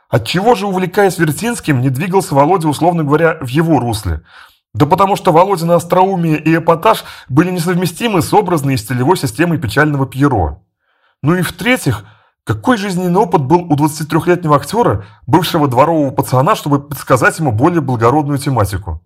Отчего 0.09 0.55
же, 0.55 0.65
увлекаясь 0.65 1.17
Вертинским, 1.17 1.81
не 1.81 1.89
двигался 1.89 2.35
Володя, 2.35 2.69
условно 2.69 3.03
говоря, 3.03 3.37
в 3.41 3.49
его 3.49 3.81
русле? 3.81 4.21
Да 4.73 4.85
потому 4.85 5.17
что 5.17 5.33
Володина 5.33 5.75
остроумие 5.75 6.39
и 6.39 6.55
эпатаж 6.55 7.03
были 7.27 7.51
несовместимы 7.51 8.21
с 8.21 8.33
образной 8.33 8.75
и 8.75 8.77
стилевой 8.77 9.17
системой 9.17 9.57
печального 9.57 10.07
Пьеро. 10.07 10.61
Ну 11.23 11.35
и 11.35 11.41
в-третьих, 11.41 12.05
какой 12.43 12.77
жизненный 12.77 13.19
опыт 13.19 13.41
был 13.41 13.59
у 13.59 13.75
23-летнего 13.75 14.55
актера, 14.55 15.05
бывшего 15.25 15.67
дворового 15.67 16.11
пацана, 16.11 16.55
чтобы 16.55 16.79
подсказать 16.79 17.39
ему 17.39 17.51
более 17.51 17.81
благородную 17.81 18.37
тематику? 18.37 19.03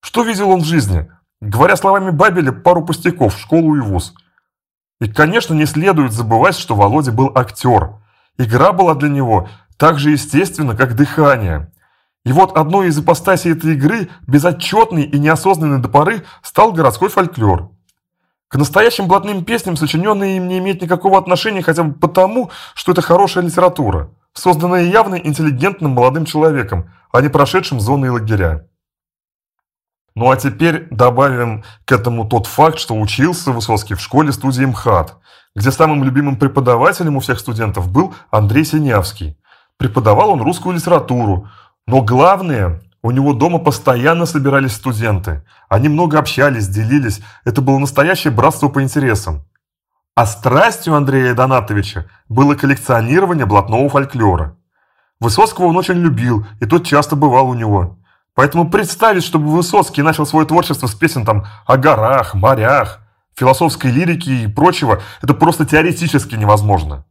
Что 0.00 0.22
видел 0.22 0.50
он 0.50 0.60
в 0.60 0.64
жизни? 0.64 1.10
Говоря 1.40 1.76
словами 1.76 2.10
Бабеля, 2.10 2.52
пару 2.52 2.84
пустяков, 2.84 3.36
школу 3.38 3.76
и 3.76 3.80
вуз. 3.80 4.14
И, 5.00 5.08
конечно, 5.08 5.54
не 5.54 5.66
следует 5.66 6.12
забывать, 6.12 6.56
что 6.56 6.74
Володя 6.74 7.12
был 7.12 7.30
актер. 7.34 7.96
Игра 8.38 8.72
была 8.72 8.94
для 8.94 9.08
него 9.08 9.48
так 9.76 9.98
же 9.98 10.10
естественна, 10.10 10.76
как 10.76 10.96
дыхание. 10.96 11.70
И 12.24 12.32
вот 12.32 12.56
одной 12.56 12.88
из 12.88 12.98
ипостасей 12.98 13.52
этой 13.52 13.74
игры, 13.74 14.08
безотчетной 14.26 15.04
и 15.04 15.18
неосознанной 15.18 15.80
до 15.80 15.88
поры, 15.88 16.24
стал 16.42 16.72
городской 16.72 17.08
фольклор. 17.08 17.70
К 18.48 18.56
настоящим 18.56 19.08
блатным 19.08 19.44
песням 19.44 19.76
сочиненные 19.76 20.38
им 20.38 20.48
не 20.48 20.58
имеют 20.58 20.80
никакого 20.80 21.18
отношения 21.18 21.62
хотя 21.62 21.82
бы 21.82 21.92
потому, 21.92 22.50
что 22.74 22.92
это 22.92 23.02
хорошая 23.02 23.44
литература, 23.44 24.10
созданная 24.32 24.84
явно 24.84 25.16
интеллигентным 25.16 25.92
молодым 25.92 26.24
человеком, 26.24 26.90
а 27.12 27.20
не 27.20 27.28
прошедшим 27.28 27.78
зоны 27.78 28.06
и 28.06 28.08
лагеря. 28.08 28.66
Ну 30.14 30.30
а 30.30 30.36
теперь 30.36 30.88
добавим 30.90 31.62
к 31.84 31.92
этому 31.92 32.26
тот 32.26 32.46
факт, 32.46 32.78
что 32.78 32.98
учился 32.98 33.52
Высоцкий 33.52 33.94
в 33.94 34.00
школе-студии 34.00 34.64
МХАТ, 34.64 35.16
где 35.54 35.70
самым 35.70 36.02
любимым 36.02 36.36
преподавателем 36.36 37.16
у 37.16 37.20
всех 37.20 37.38
студентов 37.38 37.92
был 37.92 38.14
Андрей 38.30 38.64
Синявский. 38.64 39.38
Преподавал 39.76 40.30
он 40.30 40.42
русскую 40.42 40.74
литературу. 40.74 41.48
Но 41.86 42.02
главное, 42.02 42.80
у 43.08 43.10
него 43.10 43.32
дома 43.32 43.58
постоянно 43.58 44.26
собирались 44.26 44.74
студенты. 44.74 45.42
Они 45.70 45.88
много 45.88 46.18
общались, 46.18 46.68
делились. 46.68 47.22
Это 47.46 47.62
было 47.62 47.78
настоящее 47.78 48.30
братство 48.30 48.68
по 48.68 48.82
интересам. 48.82 49.46
А 50.14 50.26
страстью 50.26 50.94
Андрея 50.94 51.32
Донатовича 51.32 52.04
было 52.28 52.54
коллекционирование 52.54 53.46
блатного 53.46 53.88
фольклора. 53.88 54.58
Высоцкого 55.20 55.68
он 55.68 55.78
очень 55.78 55.94
любил, 55.94 56.46
и 56.60 56.66
тот 56.66 56.84
часто 56.84 57.16
бывал 57.16 57.48
у 57.48 57.54
него. 57.54 57.98
Поэтому 58.34 58.68
представить, 58.68 59.24
чтобы 59.24 59.48
Высоцкий 59.48 60.02
начал 60.02 60.26
свое 60.26 60.46
творчество 60.46 60.86
с 60.86 60.94
песен 60.94 61.24
там 61.24 61.46
о 61.64 61.78
горах, 61.78 62.34
морях, 62.34 63.00
философской 63.34 63.90
лирики 63.90 64.28
и 64.28 64.48
прочего, 64.48 65.00
это 65.22 65.32
просто 65.32 65.64
теоретически 65.64 66.34
невозможно. 66.34 67.06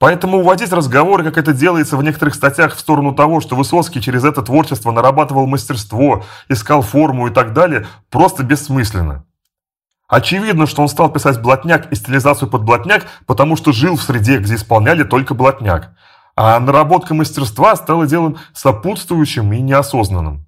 Поэтому 0.00 0.38
уводить 0.38 0.72
разговоры, 0.72 1.22
как 1.22 1.36
это 1.36 1.52
делается 1.52 1.98
в 1.98 2.02
некоторых 2.02 2.34
статьях, 2.34 2.74
в 2.74 2.80
сторону 2.80 3.14
того, 3.14 3.42
что 3.42 3.54
Высоцкий 3.54 4.00
через 4.00 4.24
это 4.24 4.40
творчество 4.40 4.92
нарабатывал 4.92 5.46
мастерство, 5.46 6.24
искал 6.48 6.80
форму 6.80 7.28
и 7.28 7.30
так 7.30 7.52
далее, 7.52 7.86
просто 8.08 8.42
бессмысленно. 8.42 9.26
Очевидно, 10.08 10.66
что 10.66 10.80
он 10.80 10.88
стал 10.88 11.12
писать 11.12 11.42
блатняк 11.42 11.92
и 11.92 11.94
стилизацию 11.94 12.48
под 12.48 12.64
блатняк, 12.64 13.04
потому 13.26 13.56
что 13.56 13.72
жил 13.72 13.96
в 13.96 14.02
среде, 14.02 14.38
где 14.38 14.54
исполняли 14.54 15.04
только 15.04 15.34
блатняк. 15.34 15.90
А 16.34 16.58
наработка 16.58 17.12
мастерства 17.12 17.76
стала 17.76 18.06
делом 18.06 18.38
сопутствующим 18.54 19.52
и 19.52 19.60
неосознанным. 19.60 20.46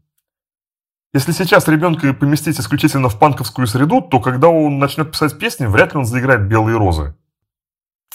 Если 1.13 1.33
сейчас 1.33 1.69
ребенка 1.69 2.15
поместить 2.15 2.59
исключительно 2.59 3.11
в 3.11 3.19
панковскую 3.19 3.67
среду, 3.67 4.01
то 4.01 4.19
когда 4.19 4.49
он 4.49 4.79
начнет 4.79 5.11
писать 5.13 5.39
песни, 5.39 5.67
вряд 5.67 5.93
ли 5.93 5.99
он 5.99 6.07
заиграет 6.07 6.49
«Белые 6.49 6.79
розы». 6.79 7.15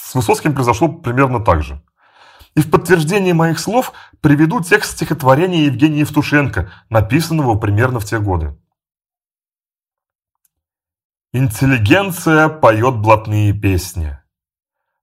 С 0.00 0.14
Высоцким 0.14 0.54
произошло 0.54 0.88
примерно 0.88 1.40
так 1.40 1.62
же. 1.62 1.82
И 2.54 2.60
в 2.60 2.70
подтверждение 2.70 3.34
моих 3.34 3.58
слов 3.58 3.92
приведу 4.20 4.60
текст 4.62 4.92
стихотворения 4.92 5.66
Евгения 5.66 6.00
Евтушенко, 6.00 6.70
написанного 6.88 7.56
примерно 7.56 8.00
в 8.00 8.04
те 8.04 8.18
годы. 8.18 8.56
Интеллигенция 11.32 12.48
поет 12.48 12.96
блатные 12.96 13.52
песни. 13.52 14.18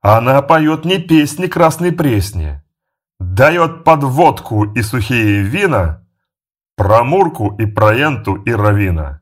Она 0.01 0.41
поет 0.41 0.85
не 0.85 0.97
песни 0.97 1.47
красной 1.47 1.91
пресни, 1.91 2.61
Дает 3.19 3.83
подводку 3.83 4.65
и 4.65 4.81
сухие 4.81 5.41
вина, 5.41 6.05
Промурку 6.75 7.55
и 7.55 7.65
проенту 7.65 8.35
и 8.35 8.51
равина. 8.51 9.21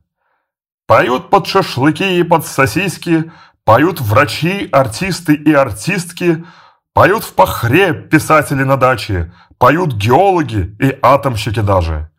Поют 0.87 1.29
под 1.29 1.45
шашлыки 1.45 2.19
и 2.19 2.23
под 2.23 2.45
сосиски, 2.45 3.31
Поют 3.65 4.01
врачи, 4.01 4.67
артисты 4.71 5.33
и 5.33 5.53
артистки, 5.53 6.45
Поют 6.93 7.23
в 7.23 7.33
пахре 7.33 7.93
писатели 7.93 8.63
на 8.63 8.77
даче, 8.77 9.33
Поют 9.57 9.93
геологи 9.93 10.75
и 10.79 10.97
атомщики 11.01 11.61
даже. 11.61 12.11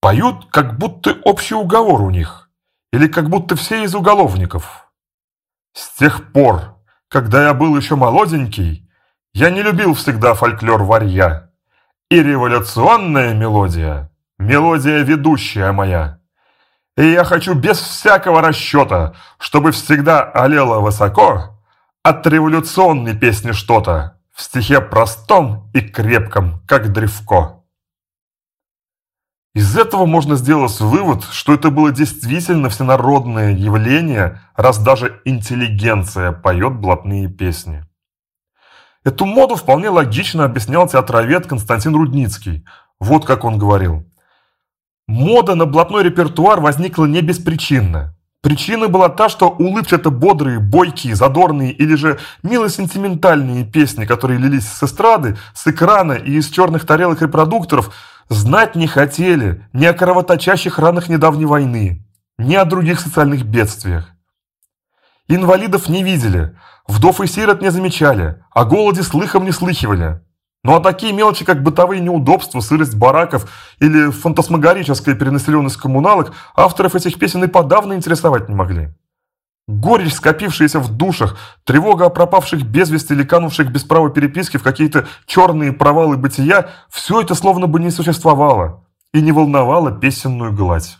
Поют, 0.00 0.46
как 0.50 0.78
будто 0.78 1.16
общий 1.24 1.54
уговор 1.54 2.02
у 2.02 2.10
них, 2.10 2.48
Или 2.92 3.08
как 3.08 3.28
будто 3.28 3.56
все 3.56 3.82
из 3.84 3.94
уголовников. 3.94 4.88
С 5.72 5.96
тех 5.98 6.32
пор, 6.32 6.76
когда 7.08 7.46
я 7.48 7.54
был 7.54 7.76
еще 7.76 7.96
молоденький, 7.96 8.88
я 9.34 9.50
не 9.50 9.62
любил 9.62 9.94
всегда 9.94 10.34
фольклор 10.34 10.84
варья. 10.84 11.50
И 12.10 12.22
революционная 12.22 13.34
мелодия, 13.34 14.10
мелодия 14.38 15.02
ведущая 15.02 15.72
моя. 15.72 16.17
И 16.98 17.12
я 17.12 17.22
хочу 17.22 17.54
без 17.54 17.78
всякого 17.78 18.42
расчета, 18.42 19.14
чтобы 19.38 19.70
всегда 19.70 20.24
олело 20.24 20.80
высоко 20.80 21.56
от 22.02 22.26
революционной 22.26 23.16
песни 23.16 23.52
что-то 23.52 24.18
в 24.34 24.42
стихе 24.42 24.80
простом 24.80 25.70
и 25.74 25.80
крепком, 25.80 26.60
как 26.66 26.92
древко. 26.92 27.62
Из 29.54 29.76
этого 29.76 30.06
можно 30.06 30.34
сделать 30.34 30.80
вывод, 30.80 31.22
что 31.30 31.54
это 31.54 31.70
было 31.70 31.92
действительно 31.92 32.68
всенародное 32.68 33.52
явление, 33.52 34.40
раз 34.56 34.80
даже 34.80 35.22
интеллигенция 35.24 36.32
поет 36.32 36.74
блатные 36.80 37.28
песни. 37.28 37.84
Эту 39.04 39.24
моду 39.24 39.54
вполне 39.54 39.88
логично 39.88 40.44
объяснял 40.44 40.88
театровед 40.88 41.46
Константин 41.46 41.94
Рудницкий. 41.94 42.66
Вот 42.98 43.24
как 43.24 43.44
он 43.44 43.56
говорил. 43.56 44.07
Мода 45.08 45.54
на 45.54 45.64
блатной 45.64 46.02
репертуар 46.02 46.60
возникла 46.60 47.06
не 47.06 47.22
беспричинно. 47.22 48.14
Причина 48.42 48.88
была 48.88 49.08
та, 49.08 49.30
что 49.30 49.48
улыбчато-бодрые, 49.48 50.60
бойкие, 50.60 51.14
задорные 51.14 51.72
или 51.72 51.94
же 51.94 52.20
мило-сентиментальные 52.42 53.64
песни, 53.64 54.04
которые 54.04 54.38
лились 54.38 54.68
с 54.68 54.82
эстрады, 54.82 55.38
с 55.54 55.66
экрана 55.66 56.12
и 56.12 56.32
из 56.32 56.50
черных 56.50 56.84
тарелок 56.84 57.22
репродукторов, 57.22 57.92
знать 58.28 58.76
не 58.76 58.86
хотели 58.86 59.66
ни 59.72 59.86
о 59.86 59.94
кровоточащих 59.94 60.78
ранах 60.78 61.08
недавней 61.08 61.46
войны, 61.46 62.06
ни 62.36 62.54
о 62.54 62.66
других 62.66 63.00
социальных 63.00 63.44
бедствиях. 63.44 64.10
Инвалидов 65.26 65.88
не 65.88 66.04
видели, 66.04 66.54
вдов 66.86 67.22
и 67.22 67.26
сирот 67.26 67.62
не 67.62 67.70
замечали, 67.70 68.42
о 68.50 68.66
голоде 68.66 69.02
слыхом 69.02 69.46
не 69.46 69.52
слыхивали. 69.52 70.20
Ну 70.64 70.74
а 70.74 70.80
такие 70.80 71.12
мелочи, 71.12 71.44
как 71.44 71.62
бытовые 71.62 72.00
неудобства, 72.00 72.60
сырость 72.60 72.96
бараков 72.96 73.50
или 73.78 74.10
фантасмагорическая 74.10 75.14
перенаселенность 75.14 75.76
коммуналок, 75.76 76.32
авторов 76.56 76.94
этих 76.94 77.18
песен 77.18 77.44
и 77.44 77.46
подавно 77.46 77.94
интересовать 77.94 78.48
не 78.48 78.54
могли. 78.54 78.88
Горечь, 79.68 80.14
скопившаяся 80.14 80.80
в 80.80 80.90
душах, 80.90 81.36
тревога 81.64 82.06
о 82.06 82.10
пропавших 82.10 82.62
без 82.62 82.90
вести 82.90 83.12
или 83.12 83.22
канувших 83.22 83.70
без 83.70 83.84
права 83.84 84.08
переписки 84.10 84.56
в 84.56 84.62
какие-то 84.62 85.06
черные 85.26 85.72
провалы 85.72 86.16
бытия, 86.16 86.70
все 86.88 87.20
это 87.20 87.34
словно 87.34 87.66
бы 87.66 87.78
не 87.78 87.90
существовало 87.90 88.84
и 89.12 89.20
не 89.20 89.30
волновало 89.30 89.92
песенную 89.92 90.54
гладь. 90.54 90.98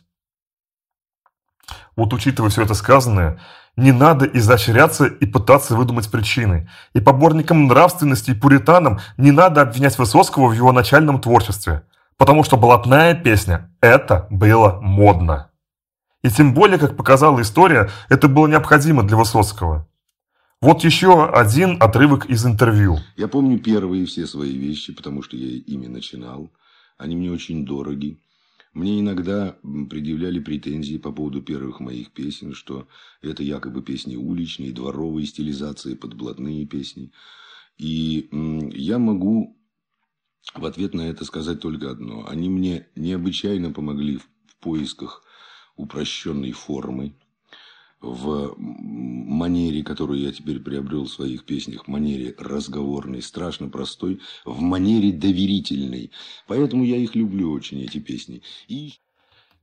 Вот 1.97 2.13
учитывая 2.13 2.51
все 2.51 2.63
это 2.63 2.75
сказанное, 2.75 3.41
не 3.79 3.93
надо 3.93 4.27
изощряться 4.27 5.07
и 5.07 5.25
пытаться 5.25 5.77
выдумать 5.77 6.11
причины. 6.11 6.69
И 6.95 7.01
поборникам 7.01 7.69
нравственности 7.69 8.33
и 8.33 8.35
пуританам 8.35 8.99
не 9.17 9.31
надо 9.31 9.63
обвинять 9.63 9.97
Высоцкого 9.99 10.49
в 10.49 10.53
его 10.53 10.73
начальном 10.73 11.21
творчестве. 11.21 11.85
Потому 12.17 12.43
что 12.43 12.57
блатная 12.57 13.15
песня– 13.15 13.73
это 13.81 14.27
было 14.31 14.81
модно. 14.83 15.53
И 16.25 16.29
тем 16.29 16.55
более, 16.55 16.79
как 16.79 16.97
показала 16.97 17.41
история, 17.41 17.89
это 18.09 18.27
было 18.27 18.49
необходимо 18.49 19.05
для 19.05 19.17
Высоцкого. 19.17 19.87
Вот 20.61 20.83
еще 20.83 21.29
один 21.29 21.81
отрывок 21.81 22.27
из 22.27 22.45
интервью. 22.45 22.99
Я 23.17 23.29
помню 23.29 23.61
первые 23.61 24.07
все 24.07 24.27
свои 24.27 24.59
вещи, 24.59 24.93
потому 24.93 25.23
что 25.23 25.37
я 25.37 25.57
ими 25.57 25.87
начинал. 25.87 26.51
Они 26.99 27.15
мне 27.15 27.31
очень 27.31 27.65
дороги. 27.65 28.19
Мне 28.79 29.01
иногда 29.01 29.59
предъявляли 29.91 30.39
претензии 30.39 30.99
по 30.99 31.11
поводу 31.11 31.43
первых 31.43 31.81
моих 31.81 32.13
песен, 32.13 32.55
что 32.55 32.87
это 33.21 33.43
якобы 33.43 33.83
песни 33.83 34.15
уличные, 34.15 34.71
дворовые 34.71 35.27
стилизации 35.27 35.97
под 35.97 36.15
блатные 36.15 36.65
песни. 36.65 37.11
И 37.77 38.29
я 38.31 39.01
могу 39.01 39.59
в 40.55 40.65
ответ 40.65 40.95
на 40.95 41.09
это 41.09 41.25
сказать 41.25 41.59
только 41.61 41.91
одно. 41.91 42.29
Они 42.29 42.49
мне 42.49 42.87
необычайно 42.95 43.73
помогли 43.73 44.19
в 44.19 44.57
поисках 44.61 45.25
упрощенной 45.75 46.53
формы, 46.53 47.17
в 48.01 48.55
манере, 48.59 49.83
которую 49.83 50.21
я 50.21 50.33
теперь 50.33 50.61
приобрел 50.61 51.05
в 51.05 51.11
своих 51.11 51.45
песнях, 51.45 51.89
манере 51.89 52.35
разговорной, 52.39 53.23
страшно 53.23 53.69
простой, 53.69 54.21
в 54.45 54.61
манере 54.61 55.13
доверительной. 55.13 56.13
Поэтому 56.47 56.85
я 56.85 56.97
их 56.97 57.15
люблю 57.15 57.53
очень, 57.53 57.83
эти 57.83 57.99
песни. 57.99 58.43
И... 58.69 58.95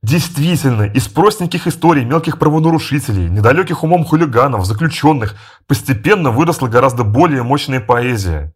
Действительно, 0.02 0.82
из 0.82 1.08
простеньких 1.08 1.66
историй 1.66 2.04
мелких 2.04 2.38
правонарушителей, 2.38 3.28
недалеких 3.28 3.82
умом 3.82 4.04
хулиганов, 4.04 4.66
заключенных, 4.66 5.34
постепенно 5.66 6.30
выросла 6.30 6.68
гораздо 6.68 7.02
более 7.02 7.42
мощная 7.42 7.80
поэзия. 7.80 8.54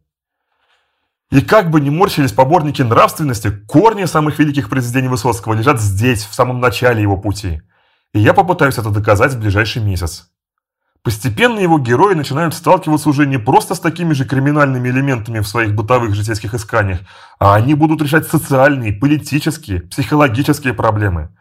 И 1.31 1.41
как 1.41 1.71
бы 1.71 1.81
ни 1.81 1.91
морщились 1.91 2.33
поборники 2.33 2.83
нравственности, 2.83 3.51
корни 3.67 4.05
самых 4.05 4.39
великих 4.39 4.69
произведений 4.69 5.09
Высоцкого 5.09 5.55
лежат 5.55 5.81
здесь, 5.81 6.25
в 6.25 6.35
самом 6.35 6.61
начале 6.61 7.01
его 7.01 7.17
пути– 7.17 7.63
и 8.13 8.19
я 8.19 8.35
попытаюсь 8.35 8.79
это 8.79 8.91
доказать 8.91 9.35
в 9.35 9.41
ближайший 9.41 9.83
месяц. 9.83 10.31
Постепенно 11.03 11.59
его 11.59 11.79
герои 11.79 12.15
начинают 12.15 12.53
сталкиваться 12.53 13.09
уже 13.09 13.27
не 13.27 13.39
просто 13.39 13.75
с 13.75 13.81
такими 13.81 14.13
же 14.13 14.27
криминальными 14.27 14.91
элементами 14.91 15.41
в 15.41 15.49
своих 15.49 15.75
бытовых 15.75 16.15
житейских 16.15 16.53
исканиях, 16.53 17.01
а 17.39 17.55
они 17.55 17.75
будут 17.75 18.03
решать 18.03 18.29
социальные, 18.29 18.93
политические, 18.93 19.81
психологические 19.81 20.75
проблемы. 20.75 21.35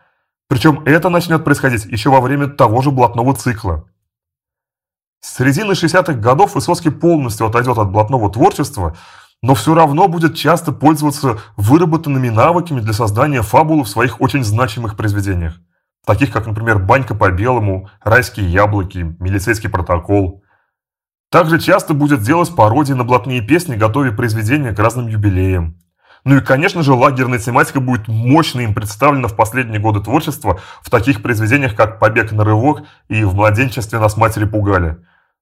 Причем 0.47 0.81
это 0.85 1.09
начнет 1.09 1.43
происходить 1.43 1.85
еще 1.85 2.09
во 2.09 2.21
время 2.21 2.47
того 2.47 2.81
же 2.81 2.91
блатного 2.91 3.35
цикла. 3.35 3.85
С 5.19 5.35
середины 5.35 5.73
60-х 5.73 6.13
годов 6.13 6.55
Высоцкий 6.55 6.89
полностью 6.89 7.45
отойдет 7.45 7.77
от 7.77 7.91
блатного 7.91 8.31
творчества, 8.31 8.95
но 9.41 9.55
все 9.55 9.73
равно 9.73 10.07
будет 10.07 10.37
часто 10.37 10.71
пользоваться 10.71 11.39
выработанными 11.57 12.29
навыками 12.29 12.79
для 12.79 12.93
создания 12.93 13.41
фабулы 13.41 13.83
в 13.83 13.89
своих 13.89 14.21
очень 14.21 14.45
значимых 14.45 14.95
произведениях 14.95 15.59
таких 16.09 16.31
как, 16.31 16.47
например, 16.47 16.79
«Банька 16.79 17.13
по-белому», 17.13 17.87
«Райские 18.03 18.51
яблоки», 18.51 19.15
«Милицейский 19.19 19.69
протокол». 19.69 20.43
Также 21.29 21.59
часто 21.59 21.93
будет 21.93 22.21
делать 22.21 22.55
пародии 22.55 22.93
на 22.93 23.03
блатные 23.03 23.41
песни, 23.41 23.75
готовя 23.75 24.11
произведения 24.11 24.71
к 24.71 24.79
разным 24.79 25.07
юбилеям. 25.07 25.77
Ну 26.23 26.37
и, 26.37 26.41
конечно 26.41 26.81
же, 26.81 26.93
лагерная 26.93 27.37
тематика 27.37 27.79
будет 27.79 28.07
мощно 28.07 28.61
им 28.61 28.73
представлена 28.73 29.27
в 29.27 29.35
последние 29.35 29.79
годы 29.79 29.99
творчества 29.99 30.59
в 30.81 30.89
таких 30.89 31.21
произведениях, 31.21 31.75
как 31.75 31.99
«Побег 31.99 32.31
на 32.31 32.43
рывок» 32.43 32.81
и 33.07 33.23
«В 33.23 33.35
младенчестве 33.35 33.99
нас 33.99 34.17
матери 34.17 34.45
пугали». 34.45 34.97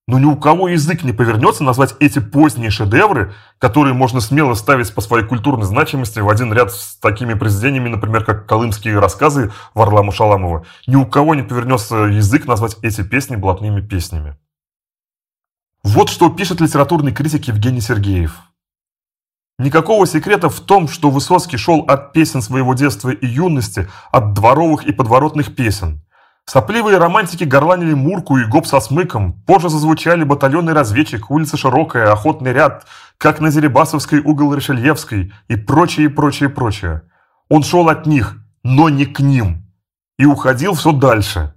Но 0.08 0.20
ни 0.20 0.26
у 0.26 0.38
кого 0.38 0.70
язык 0.70 1.04
не 1.04 1.12
повернется 1.12 1.65
назвать 1.65 1.96
эти 2.00 2.20
поздние 2.20 2.70
шедевры, 2.70 3.34
которые 3.60 3.93
можно 3.93 4.22
смело 4.22 4.54
ставить 4.54 4.93
по 4.96 5.02
своей 5.02 5.26
культурной 5.26 5.65
значимости 5.65 6.20
в 6.20 6.30
один 6.30 6.54
ряд 6.54 6.72
с 6.72 6.96
такими 6.96 7.34
произведениями, 7.34 7.89
например, 7.89 8.24
как 8.24 8.48
«Колымские 8.48 9.00
рассказы» 9.00 9.52
Варлама 9.74 10.13
Шаламова. 10.13 10.65
Ни 10.88 10.96
у 10.96 11.06
кого 11.06 11.36
не 11.36 11.43
повернется 11.43 11.96
язык 12.06 12.46
назвать 12.46 12.78
эти 12.84 13.04
песни 13.04 13.36
блатными 13.36 13.82
песнями. 13.82 14.38
Вот 15.84 16.10
что 16.10 16.30
пишет 16.30 16.62
литературный 16.62 17.12
критик 17.12 17.46
Евгений 17.46 17.82
Сергеев. 17.82 18.39
Никакого 19.60 20.08
секрета 20.08 20.50
в 20.50 20.62
том, 20.62 20.88
что 20.88 21.10
Высоцкий 21.10 21.58
шел 21.58 21.82
от 21.82 22.13
песен 22.13 22.41
своего 22.41 22.76
детства 22.76 23.10
и 23.10 23.26
юности, 23.26 23.89
от 24.12 24.34
дворовых 24.34 24.86
и 24.86 24.93
подворотных 24.93 25.56
песен. 25.56 26.02
Сопливые 26.50 26.98
романтики 26.98 27.44
горланили 27.44 27.94
Мурку 27.94 28.38
и 28.38 28.46
Гоп 28.46 28.66
со 28.66 28.80
смыком, 28.80 29.34
позже 29.46 29.70
зазвучали 29.70 30.24
батальонный 30.24 30.74
разведчик, 30.74 31.30
улица 31.30 31.58
Широкая, 31.58 32.12
охотный 32.12 32.54
ряд, 32.54 32.88
как 33.20 33.40
на 33.40 33.52
Зеребасовской 33.52 34.22
угол 34.22 34.56
Решельевской 34.56 35.32
и 35.48 35.56
прочее, 35.56 36.10
прочее, 36.10 36.50
прочее. 36.50 37.04
Он 37.50 37.64
шел 37.64 37.90
от 37.90 38.06
них, 38.06 38.38
но 38.64 38.90
не 38.90 39.06
к 39.06 39.20
ним, 39.20 39.68
и 40.18 40.26
уходил 40.26 40.74
все 40.74 40.92
дальше. 40.92 41.54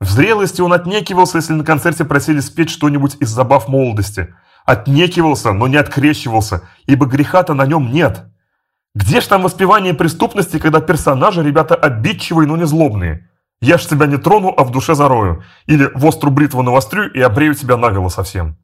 В 0.00 0.10
зрелости 0.10 0.60
он 0.62 0.72
отнекивался, 0.72 1.38
если 1.38 1.52
на 1.52 1.62
концерте 1.62 2.04
просили 2.04 2.40
спеть 2.40 2.70
что-нибудь 2.70 3.18
из 3.20 3.28
забав 3.28 3.68
молодости– 3.68 4.34
Отнекивался, 4.64 5.52
но 5.52 5.66
не 5.66 5.76
открещивался, 5.76 6.62
ибо 6.86 7.06
греха-то 7.06 7.54
на 7.54 7.66
нем 7.66 7.90
нет. 7.90 8.26
Где 8.94 9.20
ж 9.20 9.26
там 9.26 9.42
воспевание 9.42 9.94
преступности, 9.94 10.58
когда 10.58 10.80
персонажи 10.80 11.42
ребята 11.42 11.74
обидчивые, 11.74 12.46
но 12.46 12.56
не 12.56 12.66
злобные? 12.66 13.29
Я 13.62 13.76
ж 13.78 13.86
тебя 13.86 14.06
не 14.06 14.16
трону, 14.16 14.54
а 14.56 14.64
в 14.64 14.70
душе 14.70 14.94
зарою. 14.94 15.44
Или 15.66 15.90
в 15.94 16.06
острую 16.06 16.34
бритву 16.34 16.62
навострю 16.62 17.08
и 17.08 17.20
обрею 17.20 17.54
тебя 17.54 17.76
наголо 17.76 18.08
совсем. 18.08 18.56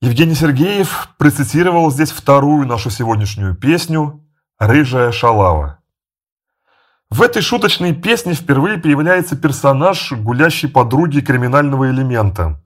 Евгений 0.00 0.34
Сергеев 0.34 1.10
процитировал 1.18 1.90
здесь 1.90 2.10
вторую 2.10 2.66
нашу 2.66 2.90
сегодняшнюю 2.90 3.54
песню 3.54 4.24
«Рыжая 4.58 5.12
шалава». 5.12 5.80
В 7.10 7.22
этой 7.22 7.42
шуточной 7.42 7.92
песне 7.92 8.34
впервые 8.34 8.78
появляется 8.78 9.36
персонаж 9.36 10.12
гулящей 10.12 10.68
подруги 10.68 11.20
криминального 11.20 11.90
элемента. 11.90 12.62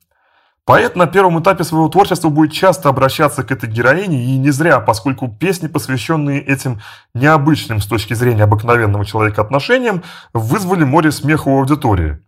Поэт 0.66 0.96
на 0.96 1.06
первом 1.06 1.40
этапе 1.40 1.62
своего 1.62 1.88
творчества 1.88 2.30
будет 2.30 2.52
часто 2.52 2.88
обращаться 2.88 3.44
к 3.44 3.52
этой 3.52 3.68
героине, 3.68 4.24
и 4.24 4.38
не 4.38 4.50
зря, 4.50 4.80
поскольку 4.80 5.28
песни, 5.28 5.66
посвященные 5.66 6.40
этим 6.40 6.80
необычным 7.14 7.82
с 7.82 7.86
точки 7.86 8.14
зрения 8.14 8.44
обыкновенного 8.44 9.04
человека 9.04 9.42
отношениям, 9.42 10.02
вызвали 10.32 10.84
море 10.84 11.12
смеха 11.12 11.48
у 11.48 11.58
аудитории. 11.58 12.18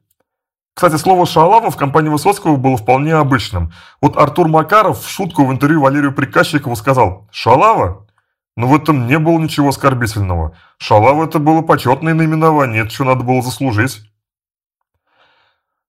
Кстати, 0.74 0.96
слово 0.96 1.24
«шалава» 1.24 1.70
в 1.70 1.78
компании 1.78 2.10
Высоцкого 2.10 2.56
было 2.56 2.76
вполне 2.76 3.14
обычным. 3.14 3.72
Вот 4.02 4.18
Артур 4.18 4.48
Макаров 4.48 5.02
в 5.02 5.08
шутку 5.08 5.46
в 5.46 5.50
интервью 5.50 5.80
Валерию 5.80 6.12
Приказчикову 6.12 6.76
сказал 6.76 7.26
«Шалава?» 7.30 8.06
Но 8.58 8.66
в 8.66 8.74
этом 8.74 9.06
не 9.06 9.18
было 9.18 9.38
ничего 9.38 9.70
оскорбительного. 9.70 10.54
Шалава– 10.76 11.24
это 11.26 11.38
было 11.38 11.62
почетное 11.62 12.12
наименование, 12.12 12.82
это 12.82 12.90
что 12.90 13.04
надо 13.04 13.24
было 13.24 13.40
заслужить. 13.40 14.02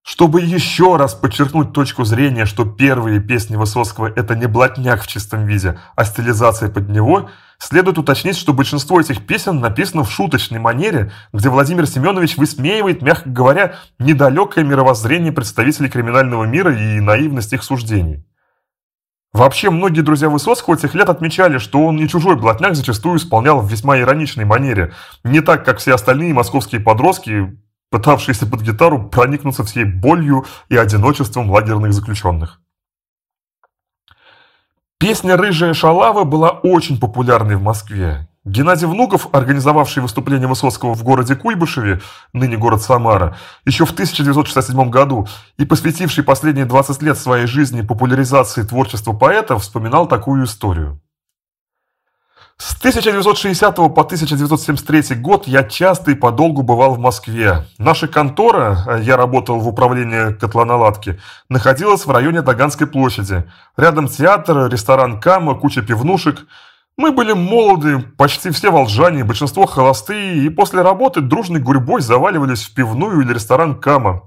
Чтобы 0.07 0.39
еще 0.39 0.95
раз 0.95 1.15
подчеркнуть 1.15 1.73
точку 1.73 2.05
зрения, 2.05 2.45
что 2.45 2.63
первые 2.63 3.19
песни 3.19 3.57
Высоцкого– 3.57 4.07
это 4.15 4.37
не 4.37 4.47
блатняк 4.47 5.03
в 5.03 5.07
чистом 5.07 5.45
виде, 5.45 5.77
а 5.97 6.05
стилизация 6.05 6.69
под 6.69 6.87
него, 6.87 7.29
следует 7.57 7.97
уточнить, 7.97 8.37
что 8.37 8.53
большинство 8.53 9.01
этих 9.01 9.27
песен 9.27 9.59
написано 9.59 10.05
в 10.05 10.09
шуточной 10.09 10.59
манере, 10.59 11.11
где 11.33 11.49
Владимир 11.49 11.85
Семенович 11.87 12.37
высмеивает, 12.37 13.01
мягко 13.01 13.29
говоря, 13.29 13.75
недалекое 13.99 14.63
мировоззрение 14.63 15.33
представителей 15.33 15.89
криминального 15.89 16.45
мира 16.45 16.73
и 16.73 17.01
наивность 17.01 17.51
их 17.51 17.61
суждений. 17.61 18.25
Вообще, 19.33 19.69
многие 19.69 20.01
друзья 20.01 20.29
Высоцкого 20.29 20.77
тех 20.77 20.95
лет 20.95 21.09
отмечали, 21.09 21.57
что 21.57 21.83
он 21.83 21.97
не 21.97 22.07
чужой 22.07 22.37
блатняк 22.37 22.75
зачастую 22.75 23.17
исполнял 23.17 23.59
в 23.59 23.69
весьма 23.69 23.99
ироничной 23.99 24.45
манере, 24.45 24.93
не 25.25 25.41
так, 25.41 25.65
как 25.65 25.79
все 25.79 25.93
остальные 25.93 26.33
московские 26.33 26.79
подростки, 26.79 27.57
пытавшиеся 27.89 28.45
под 28.45 28.61
гитару 28.61 29.09
проникнуться 29.09 29.63
всей 29.63 29.85
болью 29.85 30.45
и 30.69 30.77
одиночеством 30.77 31.49
лагерных 31.51 31.93
заключенных. 31.93 32.61
Песня 34.99 35.37
«Рыжая 35.37 35.73
шалава» 35.73 36.23
была 36.23 36.49
очень 36.49 36.99
популярной 36.99 37.55
в 37.55 37.61
Москве. 37.61 38.27
Геннадий 38.47 38.87
Внуков, 38.87 39.27
организовавший 39.33 40.01
выступление 40.01 40.47
Высоцкого 40.47 40.93
в 40.95 41.03
городе 41.03 41.35
Куйбышеве, 41.35 42.01
ныне 42.31 42.57
город 42.57 42.81
Самара, 42.81 43.37
еще 43.65 43.85
в 43.85 43.91
1967 43.91 44.89
году 44.89 45.27
и 45.57 45.65
посвятивший 45.65 46.23
последние 46.23 46.65
20 46.65 47.01
лет 47.01 47.17
своей 47.17 47.45
жизни 47.45 47.81
популяризации 47.81 48.63
творчества 48.63 49.11
поэта, 49.11 49.59
вспоминал 49.59 50.07
такую 50.07 50.45
историю. 50.45 51.01
С 52.59 52.75
1960 52.79 53.75
по 53.75 54.01
1973 54.01 55.15
год 55.17 55.47
я 55.47 55.63
часто 55.63 56.09
и 56.09 56.15
подолгу 56.15 56.63
бывал 56.63 56.95
в 56.95 56.99
Москве. 56.99 57.67
Наша 57.77 58.07
контора, 58.07 58.83
э, 58.87 59.01
я 59.03 59.15
работал 59.15 59.59
в 59.59 59.67
управлении 59.67 60.33
котлоналадки, 60.33 61.19
находилась 61.49 62.07
в 62.07 62.11
районе 62.11 62.41
Таганской 62.41 62.87
площади. 62.87 63.43
Рядом 63.77 64.07
театр, 64.07 64.69
ресторан 64.71 65.19
Кама, 65.19 65.53
куча 65.53 65.83
пивнушек. 65.83 66.47
Мы 66.97 67.11
были 67.11 67.33
молоды, 67.33 67.99
почти 68.17 68.49
все 68.49 68.71
волжане, 68.71 69.23
большинство 69.23 69.67
холостые, 69.67 70.37
и 70.37 70.49
после 70.49 70.81
работы 70.81 71.21
дружной 71.21 71.61
гурьбой 71.61 72.01
заваливались 72.01 72.63
в 72.63 72.73
пивную 72.73 73.21
или 73.21 73.33
ресторан 73.33 73.75
Кама. 73.75 74.23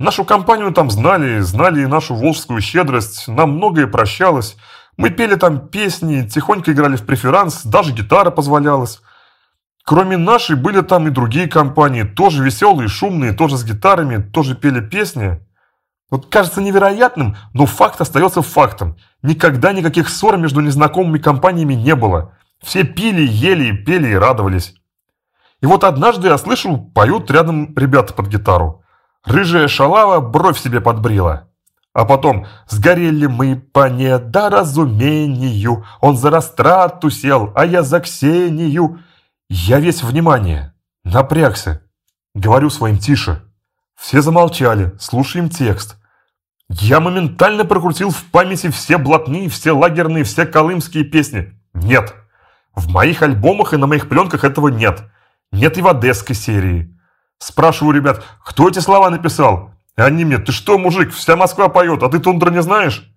Нашу 0.00 0.24
компанию 0.24 0.72
там 0.72 0.90
знали, 0.90 1.38
знали 1.38 1.82
и 1.82 1.86
нашу 1.86 2.16
волжскую 2.16 2.60
щедрость, 2.60 3.28
нам 3.28 3.52
многое 3.52 3.86
прощалось– 3.86 4.56
мы 4.96 5.10
пели 5.10 5.36
там 5.36 5.68
песни, 5.68 6.26
тихонько 6.26 6.72
играли 6.72 6.96
в 6.96 7.06
преферанс, 7.06 7.64
даже 7.64 7.92
гитара 7.92 8.30
позволялась. 8.30 9.00
Кроме 9.84 10.16
нашей 10.16 10.54
были 10.54 10.80
там 10.80 11.08
и 11.08 11.10
другие 11.10 11.48
компании, 11.48 12.04
тоже 12.04 12.44
веселые, 12.44 12.88
шумные, 12.88 13.32
тоже 13.32 13.56
с 13.56 13.64
гитарами, 13.64 14.22
тоже 14.22 14.54
пели 14.54 14.80
песни. 14.80 15.40
Вот 16.10 16.26
кажется 16.26 16.60
невероятным, 16.60 17.36
но 17.54 17.66
факт 17.66 18.00
остается 18.00 18.42
фактом. 18.42 18.96
Никогда 19.22 19.72
никаких 19.72 20.08
ссор 20.08 20.36
между 20.36 20.60
незнакомыми 20.60 21.18
компаниями 21.18 21.74
не 21.74 21.94
было. 21.94 22.36
Все 22.62 22.84
пили, 22.84 23.26
ели, 23.26 23.74
пели 23.74 24.08
и 24.10 24.14
радовались. 24.14 24.74
И 25.62 25.66
вот 25.66 25.84
однажды 25.84 26.28
я 26.28 26.38
слышу, 26.38 26.76
поют 26.94 27.30
рядом 27.30 27.74
ребята 27.76 28.12
под 28.12 28.26
гитару. 28.28 28.84
Рыжая 29.24 29.68
шалава 29.68 30.20
бровь 30.20 30.58
себе 30.58 30.80
подбрила. 30.80 31.48
А 31.94 32.04
потом 32.04 32.46
«Сгорели 32.68 33.26
мы 33.26 33.56
по 33.56 33.90
недоразумению, 33.90 35.84
он 36.00 36.16
за 36.16 36.30
растрату 36.30 37.10
сел, 37.10 37.52
а 37.54 37.66
я 37.66 37.82
за 37.82 38.00
Ксению». 38.00 39.00
Я 39.50 39.80
весь 39.80 40.02
внимание, 40.02 40.72
напрягся. 41.04 41.82
Говорю 42.34 42.70
своим 42.70 42.96
«тише». 42.96 43.42
Все 43.94 44.22
замолчали, 44.22 44.94
слушаем 44.98 45.50
текст. 45.50 45.96
Я 46.70 47.00
моментально 47.00 47.66
прокрутил 47.66 48.10
в 48.10 48.24
памяти 48.24 48.70
все 48.70 48.96
блатные, 48.96 49.50
все 49.50 49.72
лагерные, 49.72 50.24
все 50.24 50.46
колымские 50.46 51.04
песни. 51.04 51.52
Нет. 51.74 52.14
В 52.74 52.88
моих 52.88 53.20
альбомах 53.20 53.74
и 53.74 53.76
на 53.76 53.86
моих 53.86 54.08
пленках 54.08 54.44
этого 54.44 54.68
нет. 54.68 55.02
Нет 55.52 55.76
и 55.76 55.82
в 55.82 55.88
одесской 55.88 56.34
серии. 56.34 56.98
Спрашиваю 57.38 57.94
ребят, 57.94 58.24
кто 58.42 58.70
эти 58.70 58.78
слова 58.78 59.10
написал? 59.10 59.71
Они 59.96 60.24
мне, 60.24 60.38
ты 60.38 60.52
что, 60.52 60.78
мужик, 60.78 61.12
вся 61.12 61.36
Москва 61.36 61.68
поет, 61.68 62.02
а 62.02 62.08
ты 62.08 62.18
тундра 62.18 62.50
не 62.50 62.62
знаешь? 62.62 63.08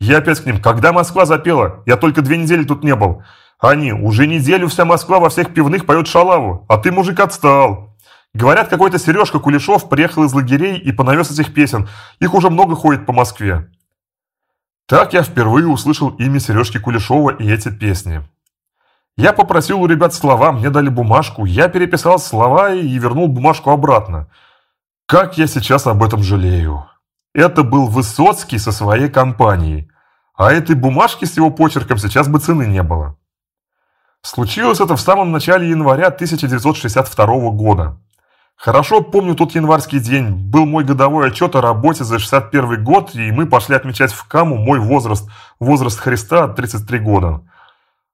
Я 0.00 0.18
опять 0.18 0.40
к 0.40 0.46
ним, 0.46 0.60
когда 0.60 0.92
Москва 0.92 1.24
запела? 1.24 1.82
Я 1.86 1.96
только 1.96 2.20
две 2.20 2.36
недели 2.36 2.64
тут 2.64 2.82
не 2.82 2.94
был. 2.94 3.22
Они, 3.58 3.92
уже 3.92 4.26
неделю 4.26 4.68
вся 4.68 4.84
Москва 4.84 5.20
во 5.20 5.30
всех 5.30 5.54
пивных 5.54 5.86
поет 5.86 6.08
шалаву, 6.08 6.66
а 6.68 6.78
ты, 6.78 6.90
мужик, 6.92 7.20
отстал. 7.20 7.96
Говорят, 8.34 8.68
какой-то 8.68 8.98
Сережка 8.98 9.38
Кулешов 9.38 9.88
приехал 9.88 10.24
из 10.24 10.34
лагерей 10.34 10.76
и 10.76 10.92
понавез 10.92 11.30
этих 11.30 11.54
песен. 11.54 11.88
Их 12.18 12.34
уже 12.34 12.50
много 12.50 12.74
ходит 12.74 13.06
по 13.06 13.12
Москве. 13.12 13.70
Так 14.86 15.14
я 15.14 15.22
впервые 15.22 15.66
услышал 15.66 16.10
имя 16.10 16.38
Сережки 16.38 16.78
Кулешова 16.78 17.30
и 17.30 17.50
эти 17.50 17.70
песни. 17.70 18.22
Я 19.16 19.32
попросил 19.32 19.80
у 19.80 19.86
ребят 19.86 20.12
слова, 20.12 20.52
мне 20.52 20.68
дали 20.68 20.90
бумажку, 20.90 21.46
я 21.46 21.68
переписал 21.68 22.18
слова 22.18 22.74
и 22.74 22.98
вернул 22.98 23.28
бумажку 23.28 23.70
обратно– 23.70 24.28
как 25.06 25.38
я 25.38 25.46
сейчас 25.46 25.86
об 25.86 26.02
этом 26.02 26.22
жалею. 26.22 26.86
Это 27.32 27.62
был 27.62 27.86
Высоцкий 27.86 28.58
со 28.58 28.72
своей 28.72 29.08
компанией, 29.08 29.88
а 30.34 30.52
этой 30.52 30.74
бумажки 30.74 31.24
с 31.24 31.36
его 31.36 31.50
почерком 31.50 31.98
сейчас 31.98 32.28
бы 32.28 32.40
цены 32.40 32.66
не 32.66 32.82
было. 32.82 33.16
Случилось 34.22 34.80
это 34.80 34.96
в 34.96 35.00
самом 35.00 35.30
начале 35.30 35.70
января 35.70 36.08
1962 36.08 37.26
года. 37.50 38.00
Хорошо 38.56 39.02
помню 39.02 39.36
тот 39.36 39.54
январский 39.54 40.00
день. 40.00 40.30
Был 40.30 40.66
мой 40.66 40.82
годовой 40.82 41.28
отчет 41.28 41.54
о 41.54 41.60
работе 41.60 42.02
за 42.02 42.18
61 42.18 42.82
год, 42.82 43.14
и 43.14 43.30
мы 43.30 43.46
пошли 43.46 43.76
отмечать 43.76 44.12
в 44.12 44.26
Каму 44.26 44.56
мой 44.56 44.80
возраст, 44.80 45.28
возраст 45.60 46.00
Христа, 46.00 46.48
33 46.48 46.98
года. 46.98 47.42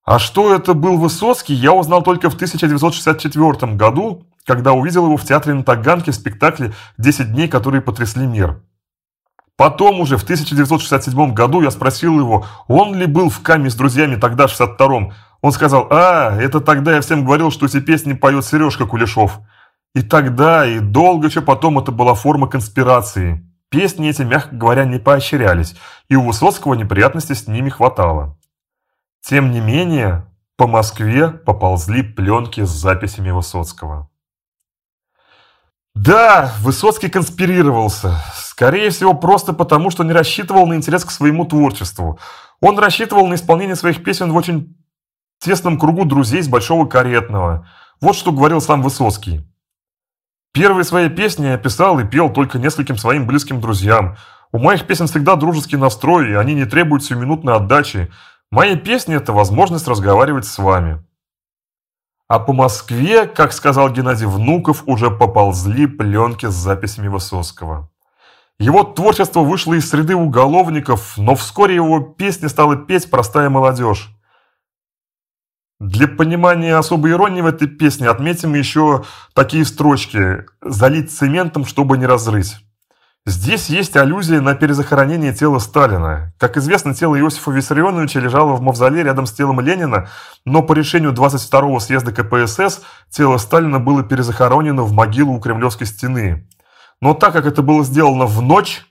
А 0.05 0.19
что 0.19 0.53
это 0.55 0.75
был 0.75 0.99
Высоцкий, 0.99 1.55
я 1.55 1.73
узнал 1.73 2.03
только 2.03 2.29
в 2.29 2.35
1964 2.35 3.77
году, 3.77 4.27
когда 4.45 4.73
увидел 4.73 5.07
его 5.07 5.17
в 5.17 5.25
театре 5.25 5.55
на 5.55 5.65
Таганке 5.65 6.11
в 6.11 6.15
спектакле 6.15 6.73
«10 6.99 7.25
дней, 7.25 7.49
которые 7.49 7.81
потрясли 7.81 8.27
мир». 8.27 8.63
Потом 9.57 10.01
уже 10.01 10.17
в 10.17 10.25
1967 10.25 11.35
году 11.35 11.61
я 11.61 11.71
спросил 11.71 12.19
его, 12.19 12.47
он 12.69 12.95
ли 12.95 13.07
был 13.07 13.29
в 13.29 13.43
Каме 13.43 13.71
с 13.71 13.75
друзьями 13.75 14.17
тогда, 14.17 14.47
в 14.47 14.51
62-м. 14.51 15.13
Он 15.41 15.53
сказал, 15.53 15.89
а, 15.91 16.37
это 16.37 16.61
тогда 16.61 16.97
я 16.97 17.01
всем 17.01 17.25
говорил, 17.25 17.51
что 17.51 17.67
эти 17.67 17.81
песни 17.81 18.15
поет 18.15 18.45
Сережка 18.45 18.87
Кулешов. 18.87 19.41
И 19.95 20.03
тогда, 20.03 20.67
и 20.67 20.81
долго 20.81 21.29
еще 21.29 21.43
потом 21.43 21.79
это 21.79 21.93
была 21.93 22.15
форма 22.15 22.49
конспирации. 22.49 23.47
Песни 23.69 24.09
эти, 24.09 24.23
мягко 24.23 24.55
говоря, 24.55 24.85
не 24.85 24.99
поощрялись, 24.99 25.77
и 26.09 26.17
у 26.17 26.25
Высоцкого 26.27 26.75
неприятностей 26.75 27.35
с 27.35 27.47
ними 27.47 27.71
хватало. 27.71 28.39
Тем 29.23 29.51
не 29.51 29.61
менее, 29.61 30.27
по 30.57 30.67
Москве 30.67 31.29
поползли 31.29 32.03
пленки 32.03 32.65
с 32.65 32.71
записями 32.71 33.31
Высоцкого. 33.31 34.11
Да, 35.95 36.55
Высоцкий 36.61 37.09
конспирировался. 37.09 38.17
Скорее 38.35 38.91
всего, 38.91 39.15
просто 39.15 39.53
потому, 39.53 39.91
что 39.91 40.05
не 40.05 40.13
рассчитывал 40.13 40.67
на 40.67 40.75
интерес 40.75 41.05
к 41.05 41.11
своему 41.11 41.45
творчеству. 41.45 42.19
Он 42.61 42.79
рассчитывал 42.79 43.27
на 43.27 43.35
исполнение 43.35 43.77
своих 43.77 44.03
песен 44.03 44.33
в 44.33 44.37
очень 44.37 44.77
тесном 45.39 45.79
кругу 45.79 46.05
друзей 46.05 46.43
с 46.43 46.49
Большого 46.49 46.87
Каретного. 46.87 47.69
Вот 48.01 48.17
что 48.17 48.33
говорил 48.33 48.61
сам 48.61 48.83
Высоцкий. 48.83 49.47
Первые 50.53 50.85
свои 50.85 51.09
песни 51.09 51.47
я 51.47 51.59
писал 51.59 51.99
и 51.99 52.05
пел 52.05 52.31
только 52.31 52.59
нескольким 52.59 52.97
своим 52.97 53.27
близким 53.27 53.61
друзьям. 53.61 54.17
У 54.53 54.59
моих 54.59 54.87
песен 54.87 55.07
всегда 55.07 55.37
дружеский 55.37 55.77
настрой, 55.77 56.31
и 56.31 56.35
они 56.35 56.55
не 56.55 56.67
требуют 56.67 57.05
сиюминутной 57.05 57.55
отдачи. 57.55 58.13
Мои 58.51 58.77
песни– 58.77 59.17
это 59.17 59.33
возможность 59.33 59.89
разговаривать 59.89 60.45
с 60.45 60.59
вами. 60.59 61.03
А 62.29 62.39
по 62.39 62.53
Москве, 62.53 63.27
как 63.27 63.53
сказал 63.53 63.91
Геннадий 63.91 64.27
Внуков, 64.27 64.85
уже 64.87 65.11
поползли 65.11 65.87
пленки 65.87 66.47
с 66.47 66.55
записями 66.55 67.09
Высоцкого. 67.09 67.91
Его 68.59 68.85
творчество 68.85 69.41
вышло 69.41 69.75
из 69.75 69.89
среды 69.89 70.15
уголовников, 70.15 71.19
но 71.19 71.35
вскоре 71.35 71.75
его 71.75 72.01
песни 72.01 72.47
стала 72.47 72.77
петь 72.77 73.11
простая 73.11 73.51
молодежь. 73.51 74.11
Для 75.81 76.07
понимания 76.07 76.77
особой 76.77 77.11
иронии 77.11 77.41
в 77.41 77.47
этой 77.47 77.67
песне 77.67 78.09
отметим 78.09 78.55
еще 78.55 79.05
такие 79.35 79.65
строчки 79.65 80.47
«залить 80.61 81.11
цементом, 81.11 81.65
чтобы 81.65 81.99
не 81.99 82.07
разрыть». 82.07 82.55
Здесь 83.25 83.69
есть 83.69 83.97
аллюзия 83.97 84.41
на 84.41 84.57
перезахоронение 84.57 85.33
тела 85.33 85.61
Сталина. 85.61 86.33
Как 86.39 86.57
известно, 86.57 86.93
тело 86.93 87.17
Иосифа 87.17 87.53
Виссарионовича 87.53 88.19
лежало 88.19 88.55
в 88.55 88.63
мавзолее 88.63 89.05
рядом 89.05 89.27
с 89.27 89.33
телом 89.33 89.61
Ленина, 89.61 90.09
но 90.45 90.63
по 90.63 90.73
решению 90.73 91.13
22-го 91.13 91.79
съезда 91.79 92.11
КПСС 92.11 92.83
тело 93.11 93.37
Сталина 93.37 93.79
было 93.79 94.03
перезахоронено 94.03 94.83
в 94.83 94.93
могилу 94.93 95.35
у 95.35 95.41
Кремлевской 95.41 95.87
стены. 95.87 96.49
Но 97.01 97.15
так 97.15 97.33
как 97.33 97.47
это 97.47 97.63
было 97.63 97.85
сделано 97.85 98.27
в 98.27 98.43
ночь, 98.43 98.85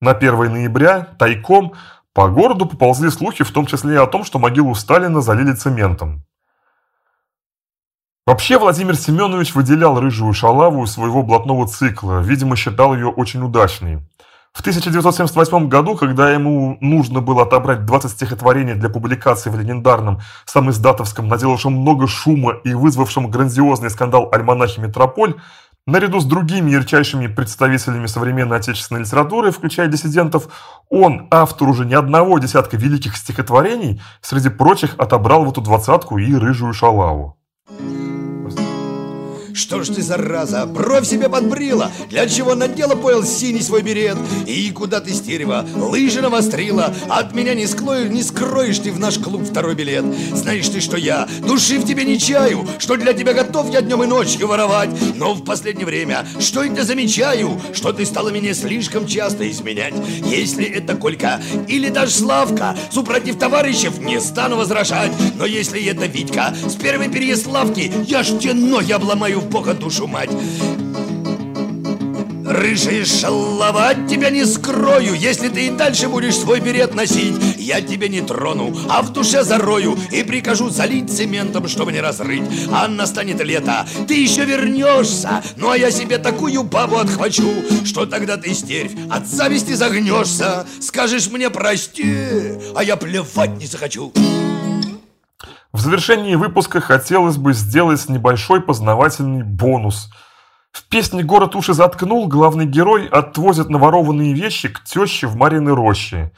на 0.00 0.10
1 0.10 0.52
ноября, 0.52 1.14
тайком, 1.16 1.74
по 2.12 2.28
городу 2.28 2.66
поползли 2.66 3.10
слухи, 3.10 3.44
в 3.44 3.52
том 3.52 3.66
числе 3.66 3.94
и 3.94 3.98
о 3.98 4.08
том, 4.08 4.24
что 4.24 4.40
могилу 4.40 4.74
Сталина 4.74 5.20
залили 5.20 5.52
цементом. 5.52 6.24
Вообще 8.24 8.56
Владимир 8.56 8.94
Семенович 8.94 9.52
выделял 9.56 9.98
рыжую 9.98 10.32
шалаву 10.32 10.84
из 10.84 10.92
своего 10.92 11.24
блатного 11.24 11.66
цикла, 11.66 12.20
видимо, 12.20 12.54
считал 12.54 12.94
ее 12.94 13.08
очень 13.08 13.42
удачной. 13.42 13.98
В 14.52 14.60
1978 14.60 15.68
году, 15.68 15.96
когда 15.96 16.30
ему 16.30 16.78
нужно 16.80 17.20
было 17.20 17.42
отобрать 17.42 17.84
20 17.84 18.12
стихотворений 18.12 18.74
для 18.74 18.88
публикации 18.90 19.50
в 19.50 19.58
легендарном 19.58 20.20
самиздатовском, 20.44 21.26
наделавшем 21.26 21.72
много 21.72 22.06
шума 22.06 22.52
и 22.62 22.74
вызвавшем 22.74 23.28
грандиозный 23.28 23.90
скандал 23.90 24.28
альманахе 24.32 24.80
«Метрополь», 24.80 25.34
Наряду 25.84 26.20
с 26.20 26.24
другими 26.24 26.70
ярчайшими 26.70 27.26
представителями 27.26 28.06
современной 28.06 28.58
отечественной 28.58 29.00
литературы, 29.00 29.50
включая 29.50 29.88
диссидентов, 29.88 30.46
он, 30.88 31.26
автор 31.32 31.68
уже 31.68 31.84
не 31.84 31.94
одного 31.94 32.38
десятка 32.38 32.76
великих 32.76 33.16
стихотворений, 33.16 34.00
среди 34.20 34.48
прочих 34.48 34.94
отобрал 34.98 35.44
в 35.44 35.50
эту 35.50 35.60
двадцатку 35.60 36.18
и 36.18 36.36
«Рыжую 36.36 36.72
шалаву». 36.72 37.36
Что 39.54 39.82
ж 39.82 39.88
ты, 39.88 40.02
зараза, 40.02 40.64
бровь 40.66 41.06
себе 41.06 41.28
подбрила? 41.28 41.90
Для 42.08 42.26
чего 42.28 42.54
надела 42.54 42.94
пояс 42.94 43.28
синий 43.28 43.60
свой 43.60 43.82
берет? 43.82 44.16
И 44.46 44.70
куда 44.70 45.00
ты, 45.00 45.12
стерева, 45.12 45.66
лыжи 45.74 46.22
навострила? 46.22 46.94
От 47.08 47.34
меня 47.34 47.54
не, 47.54 47.66
склою, 47.66 48.10
не 48.10 48.22
скроешь 48.22 48.78
ты 48.78 48.92
в 48.92 48.98
наш 48.98 49.18
клуб 49.18 49.42
второй 49.42 49.74
билет. 49.74 50.04
Знаешь 50.32 50.68
ты, 50.68 50.80
что 50.80 50.96
я 50.96 51.28
души 51.46 51.78
в 51.78 51.86
тебе 51.86 52.04
не 52.04 52.18
чаю 52.18 52.66
Что 52.78 52.96
для 52.96 53.12
тебя 53.12 53.34
готов 53.34 53.70
я 53.70 53.82
днем 53.82 54.02
и 54.02 54.06
ночью 54.06 54.46
воровать. 54.48 54.90
Но 55.16 55.34
в 55.34 55.44
последнее 55.44 55.86
время, 55.86 56.26
что 56.40 56.64
это 56.64 56.84
замечаю 56.84 57.60
Что 57.74 57.92
ты 57.92 58.06
стала 58.06 58.30
меня 58.30 58.54
слишком 58.54 59.06
часто 59.06 59.50
изменять. 59.50 59.94
Если 60.24 60.64
это 60.64 60.94
Колька 60.96 61.40
или 61.68 61.88
даже 61.88 62.12
Славка 62.12 62.76
Супротив 62.90 63.38
товарищев 63.38 63.98
не 63.98 64.20
стану 64.20 64.56
возражать. 64.56 65.12
Но 65.36 65.44
если 65.44 65.84
это 65.84 66.06
Витька 66.06 66.54
с 66.66 66.74
первой 66.74 67.08
переславки 67.08 67.92
Я 68.06 68.22
ж 68.22 68.38
тебе 68.38 68.54
ноги 68.54 68.92
обломаю 68.92 69.41
в 69.42 69.50
бога 69.50 69.74
душу 69.74 70.06
мать. 70.06 70.30
Рыжий 72.44 73.04
шалова, 73.04 73.94
тебя 74.08 74.30
не 74.30 74.44
скрою. 74.44 75.14
Если 75.14 75.48
ты 75.48 75.68
и 75.68 75.70
дальше 75.70 76.08
будешь 76.08 76.36
свой 76.36 76.60
берет 76.60 76.94
носить 76.94 77.34
Я 77.56 77.80
тебя 77.80 78.08
не 78.08 78.20
трону, 78.20 78.76
а 78.90 79.00
в 79.00 79.10
душе 79.12 79.42
зарою 79.42 79.96
И 80.10 80.22
прикажу 80.22 80.68
залить 80.68 81.10
цементом, 81.10 81.66
чтобы 81.66 81.92
не 81.92 82.00
разрыть. 82.00 82.42
А 82.70 82.88
настанет 82.88 83.42
лето, 83.42 83.86
ты 84.06 84.22
еще 84.22 84.44
вернешься 84.44 85.42
Ну 85.56 85.70
а 85.70 85.78
я 85.78 85.90
себе 85.90 86.18
такую 86.18 86.62
бабу 86.64 86.98
отхвачу 86.98 87.48
Что 87.84 88.06
тогда 88.06 88.36
ты 88.36 88.52
стервь, 88.52 88.92
от 89.10 89.26
зависти 89.26 89.72
загнешься. 89.72 90.66
Скажешь 90.80 91.30
мне 91.30 91.48
прости, 91.48 92.14
а 92.74 92.82
я 92.82 92.96
плевать 92.96 93.56
не 93.56 93.66
захочу 93.66 94.12
в 95.72 95.80
завершении 95.80 96.34
выпуска 96.34 96.80
хотелось 96.80 97.38
бы 97.38 97.54
сделать 97.54 98.08
небольшой 98.08 98.60
познавательный 98.60 99.42
бонус. 99.42 100.10
В 100.70 100.88
песне 100.88 101.22
«Город 101.22 101.56
уши 101.56 101.72
заткнул» 101.72 102.28
главный 102.28 102.66
герой 102.66 103.06
отвозит 103.06 103.70
наворованные 103.70 104.34
вещи 104.34 104.68
к 104.68 104.84
теще 104.84 105.26
в 105.26 105.36
Мариной 105.36 105.74
роще. 105.74 106.32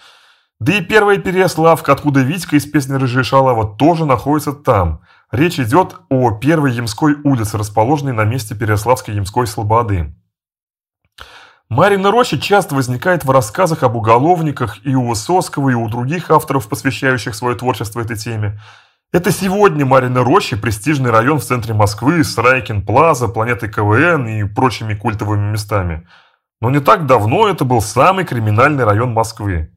Да 0.60 0.72
и 0.72 0.80
первая 0.80 1.18
Переяславка, 1.18 1.92
откуда 1.92 2.20
Витька 2.20 2.56
из 2.56 2.64
песни 2.64 2.94
«Рыжая 2.94 3.24
шалава» 3.24 3.76
тоже 3.76 4.06
находится 4.06 4.52
там. 4.52 5.00
Речь 5.32 5.58
идет 5.58 5.96
о 6.10 6.30
первой 6.30 6.72
Ямской 6.72 7.16
улице, 7.24 7.58
расположенной 7.58 8.12
на 8.12 8.24
месте 8.24 8.54
Переяславской 8.54 9.14
Ямской 9.16 9.48
слободы. 9.48 10.14
Марина 11.68 12.12
Роща 12.12 12.38
часто 12.38 12.76
возникает 12.76 13.24
в 13.24 13.30
рассказах 13.30 13.82
об 13.82 13.96
уголовниках 13.96 14.78
и 14.86 14.94
у 14.94 15.08
Высоцкого, 15.08 15.70
и 15.70 15.74
у 15.74 15.88
других 15.88 16.30
авторов, 16.30 16.68
посвящающих 16.68 17.34
свое 17.34 17.56
творчество 17.56 18.00
этой 18.00 18.16
теме. 18.16 18.60
Это 19.14 19.30
сегодня 19.30 19.86
Марина 19.86 20.24
Роща, 20.24 20.56
престижный 20.56 21.12
район 21.12 21.38
в 21.38 21.44
центре 21.44 21.72
Москвы 21.72 22.24
с 22.24 22.36
Райкин 22.36 22.84
Плаза, 22.84 23.28
планетой 23.28 23.70
КВН 23.70 24.26
и 24.26 24.42
прочими 24.42 24.94
культовыми 24.94 25.52
местами. 25.52 26.08
Но 26.60 26.68
не 26.68 26.80
так 26.80 27.06
давно 27.06 27.46
это 27.46 27.64
был 27.64 27.80
самый 27.80 28.24
криминальный 28.24 28.82
район 28.82 29.12
Москвы. 29.12 29.70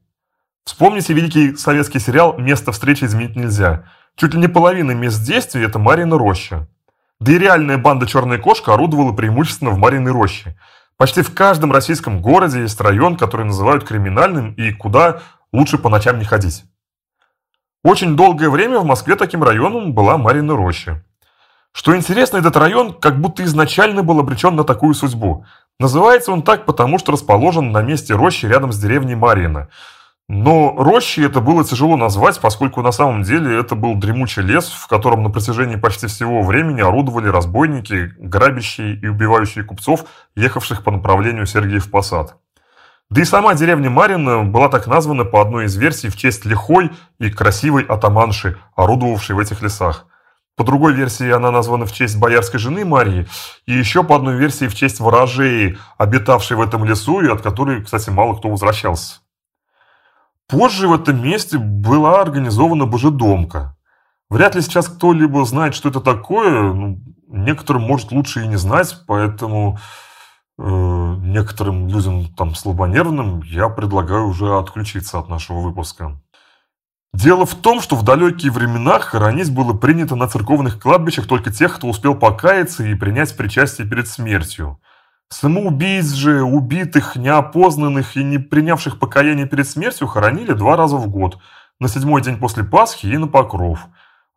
Вспомните 0.64 1.12
великий 1.14 1.54
советский 1.54 2.00
сериал 2.00 2.36
«Место 2.36 2.72
встречи 2.72 3.04
изменить 3.04 3.36
нельзя». 3.36 3.84
Чуть 4.16 4.34
ли 4.34 4.40
не 4.40 4.48
половина 4.48 4.90
мест 4.90 5.24
действия– 5.24 5.62
это 5.66 5.78
Марина 5.78 6.18
Роща. 6.18 6.66
Да 7.20 7.30
и 7.30 7.38
реальная 7.38 7.78
банда 7.78 8.08
«Черная 8.08 8.38
кошка» 8.38 8.74
орудовала 8.74 9.12
преимущественно 9.12 9.70
в 9.70 9.78
Мариной 9.78 10.10
Роще. 10.10 10.58
Почти 10.96 11.22
в 11.22 11.32
каждом 11.32 11.70
российском 11.70 12.22
городе 12.22 12.62
есть 12.62 12.80
район, 12.80 13.16
который 13.16 13.46
называют 13.46 13.84
криминальным 13.84 14.54
и 14.54 14.72
куда 14.72 15.20
лучше 15.52 15.78
по 15.78 15.88
ночам 15.88 16.18
не 16.18 16.24
ходить. 16.24 16.64
Очень 17.84 18.16
долгое 18.16 18.50
время 18.50 18.80
в 18.80 18.84
Москве 18.84 19.14
таким 19.14 19.44
районом 19.44 19.92
была 19.92 20.18
Марина 20.18 20.56
Роща. 20.56 21.04
Что 21.72 21.96
интересно, 21.96 22.38
этот 22.38 22.56
район 22.56 22.92
как 22.92 23.20
будто 23.20 23.44
изначально 23.44 24.02
был 24.02 24.18
обречен 24.18 24.56
на 24.56 24.64
такую 24.64 24.94
судьбу. 24.94 25.44
Называется 25.78 26.32
он 26.32 26.42
так, 26.42 26.66
потому 26.66 26.98
что 26.98 27.12
расположен 27.12 27.70
на 27.70 27.82
месте 27.82 28.14
рощи 28.14 28.46
рядом 28.46 28.72
с 28.72 28.78
деревней 28.78 29.14
Марина. 29.14 29.68
Но 30.28 30.74
рощей 30.76 31.24
это 31.24 31.40
было 31.40 31.64
тяжело 31.64 31.96
назвать, 31.96 32.40
поскольку 32.40 32.82
на 32.82 32.90
самом 32.90 33.22
деле 33.22 33.58
это 33.58 33.76
был 33.76 33.94
дремучий 33.94 34.42
лес, 34.42 34.68
в 34.68 34.88
котором 34.88 35.22
на 35.22 35.30
протяжении 35.30 35.76
почти 35.76 36.08
всего 36.08 36.42
времени 36.42 36.80
орудовали 36.80 37.28
разбойники, 37.28 38.12
грабящие 38.18 38.96
и 38.96 39.06
убивающие 39.06 39.64
купцов, 39.64 40.04
ехавших 40.34 40.82
по 40.82 40.90
направлению 40.90 41.46
Сергиев 41.46 41.90
Посад. 41.90 42.36
Да 43.10 43.22
и 43.22 43.24
сама 43.24 43.54
деревня 43.54 43.88
Марина 43.88 44.44
была 44.44 44.68
так 44.68 44.86
названа 44.86 45.24
по 45.24 45.40
одной 45.40 45.64
из 45.64 45.76
версий 45.76 46.10
в 46.10 46.16
честь 46.16 46.44
лихой 46.44 46.90
и 47.18 47.30
красивой 47.30 47.82
атаманши, 47.84 48.58
орудовавшей 48.76 49.34
в 49.34 49.38
этих 49.38 49.62
лесах. 49.62 50.06
По 50.56 50.64
другой 50.64 50.92
версии 50.92 51.30
она 51.30 51.50
названа 51.50 51.86
в 51.86 51.92
честь 51.92 52.18
боярской 52.18 52.60
жены 52.60 52.84
Марии, 52.84 53.26
и 53.64 53.72
еще 53.72 54.02
по 54.02 54.16
одной 54.16 54.36
версии 54.36 54.66
в 54.66 54.74
честь 54.74 55.00
ворожеи, 55.00 55.78
обитавшей 55.96 56.56
в 56.56 56.60
этом 56.60 56.84
лесу 56.84 57.20
и 57.20 57.28
от 57.28 57.40
которой, 57.40 57.82
кстати, 57.82 58.10
мало 58.10 58.36
кто 58.36 58.50
возвращался. 58.50 59.20
Позже 60.46 60.88
в 60.88 60.92
этом 60.92 61.22
месте 61.22 61.58
была 61.58 62.20
организована 62.20 62.86
божедомка. 62.86 63.76
Вряд 64.28 64.54
ли 64.54 64.60
сейчас 64.60 64.88
кто-либо 64.88 65.44
знает, 65.44 65.74
что 65.74 65.88
это 65.88 66.00
такое. 66.00 66.72
Ну, 66.72 67.00
некоторым, 67.28 67.82
может, 67.82 68.12
лучше 68.12 68.42
и 68.42 68.48
не 68.48 68.56
знать, 68.56 68.96
поэтому 69.06 69.78
некоторым 70.58 71.88
людям 71.88 72.26
там 72.34 72.54
слабонервным 72.54 73.42
я 73.42 73.68
предлагаю 73.68 74.26
уже 74.26 74.58
отключиться 74.58 75.18
от 75.18 75.28
нашего 75.28 75.60
выпуска. 75.60 76.20
Дело 77.14 77.46
в 77.46 77.54
том, 77.54 77.80
что 77.80 77.96
в 77.96 78.04
далекие 78.04 78.52
времена 78.52 78.98
хоронить 78.98 79.52
было 79.52 79.72
принято 79.72 80.14
на 80.14 80.28
церковных 80.28 80.80
кладбищах 80.80 81.26
только 81.26 81.50
тех, 81.50 81.76
кто 81.76 81.88
успел 81.88 82.14
покаяться 82.14 82.84
и 82.84 82.94
принять 82.94 83.36
причастие 83.36 83.88
перед 83.88 84.08
смертью. 84.08 84.78
Самоубийц 85.30 86.12
же, 86.12 86.42
убитых, 86.42 87.16
неопознанных 87.16 88.16
и 88.16 88.24
не 88.24 88.38
принявших 88.38 88.98
покаяние 88.98 89.46
перед 89.46 89.68
смертью 89.68 90.06
хоронили 90.06 90.52
два 90.52 90.76
раза 90.76 90.96
в 90.96 91.08
год, 91.08 91.38
на 91.80 91.88
седьмой 91.88 92.22
день 92.22 92.38
после 92.38 92.64
Пасхи 92.64 93.06
и 93.06 93.16
на 93.16 93.26
Покров. 93.26 93.86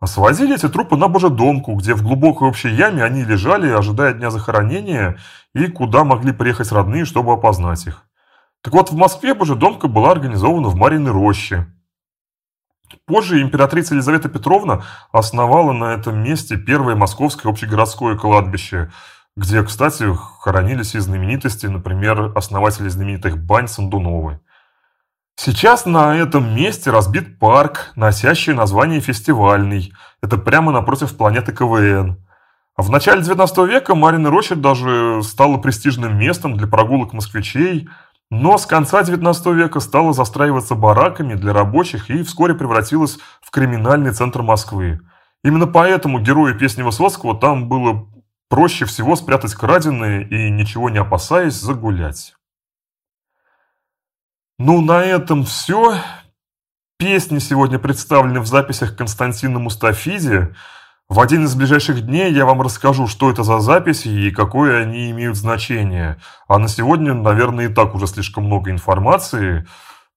А 0.02 0.08
свозили 0.08 0.56
эти 0.56 0.68
трупы 0.68 0.98
на 0.98 1.08
Божедомку, 1.08 1.76
где 1.76 1.94
в 1.94 2.02
глубокой 2.02 2.48
общей 2.48 2.70
яме 2.70 3.04
они 3.04 3.24
лежали, 3.24 3.70
ожидая 3.70 4.14
дня 4.14 4.32
захоронения, 4.32 5.20
и 5.54 5.68
куда 5.68 6.04
могли 6.04 6.32
приехать 6.32 6.72
родные, 6.72 7.06
чтобы 7.06 7.34
опознать 7.34 7.86
их. 7.86 8.04
Так 8.64 8.74
вот, 8.74 8.90
в 8.90 8.96
Москве 8.96 9.36
Божедомка 9.36 9.88
была 9.88 10.12
организована 10.12 10.70
в 10.70 10.76
Мариной 10.76 11.12
роще. 11.12 11.68
Позже 13.06 13.44
императрица 13.44 13.94
Елизавета 13.94 14.28
Петровна 14.28 14.84
основала 15.12 15.72
на 15.72 15.94
этом 15.94 16.24
месте 16.24 16.58
первое 16.58 16.96
московское 16.96 17.52
общегородское 17.52 18.18
кладбище, 18.18 18.92
где, 19.38 19.62
кстати, 19.62 20.06
хоронились 20.40 20.96
и 20.96 21.00
знаменитости, 21.00 21.68
например, 21.68 22.32
основатели 22.36 22.90
знаменитых 22.90 23.38
бань 23.38 23.68
Сандуновой. 23.68 24.40
Сейчас 25.44 25.88
на 25.88 26.16
этом 26.16 26.56
месте 26.56 26.92
разбит 26.92 27.40
парк, 27.40 27.94
носящий 27.96 28.54
название 28.54 29.00
«Фестивальный». 29.00 29.92
Это 30.22 30.38
прямо 30.38 30.72
напротив 30.72 31.18
планеты 31.18 31.52
КВН. 31.52 32.24
В 32.78 32.92
начале 32.92 33.24
19 33.24 33.58
века 33.68 33.96
Марина 33.96 34.30
Роща 34.30 34.56
даже 34.56 35.24
стала 35.24 35.58
престижным 35.58 36.16
местом 36.16 36.58
для 36.58 36.68
прогулок 36.68 37.14
москвичей– 37.14 37.90
но 38.32 38.58
с 38.58 38.66
конца 38.66 39.02
XIX 39.02 39.54
века 39.54 39.82
стала 39.82 40.14
застраиваться 40.14 40.74
бараками 40.74 41.34
для 41.34 41.52
рабочих 41.52 42.10
и 42.10 42.24
вскоре 42.24 42.54
превратилась 42.54 43.20
в 43.42 43.52
криминальный 43.52 44.14
центр 44.14 44.42
Москвы. 44.42 45.02
Именно 45.44 45.68
поэтому 45.68 46.22
герою 46.22 46.58
песни 46.58 46.82
Высоцкого 46.82 47.38
там 47.38 47.68
было 47.68 48.08
проще 48.48 48.86
всего 48.86 49.18
спрятать 49.18 49.54
краденое 49.54 50.22
и, 50.22 50.50
ничего 50.50 50.90
не 50.90 51.00
опасаясь, 51.00 51.56
загулять. 51.56 52.34
Ну, 54.64 54.82
на 54.82 55.02
этом 55.02 55.44
все. 55.44 55.96
Песни 57.00 57.40
сегодня 57.40 57.80
представлены 57.80 58.42
в 58.42 58.46
записях 58.46 58.96
Константина 58.96 59.58
Мустафиди– 59.58 60.54
в 61.10 61.20
один 61.20 61.44
из 61.44 61.56
ближайших 61.56 62.06
дней 62.06 62.32
я 62.32 62.46
вам 62.46 62.62
расскажу, 62.62 63.06
что 63.06 63.30
это 63.30 63.44
за 63.44 63.60
записи 63.60 64.08
и 64.08 64.32
какое 64.32 64.84
они 64.84 65.12
имеют 65.12 65.36
значение. 65.36 66.22
А 66.48 66.58
на 66.58 66.70
сегодня, 66.70 67.14
наверное, 67.14 67.66
и 67.66 67.74
так 67.74 67.94
уже 67.96 68.08
слишком 68.08 68.46
много 68.46 68.72
информации, 68.72 69.68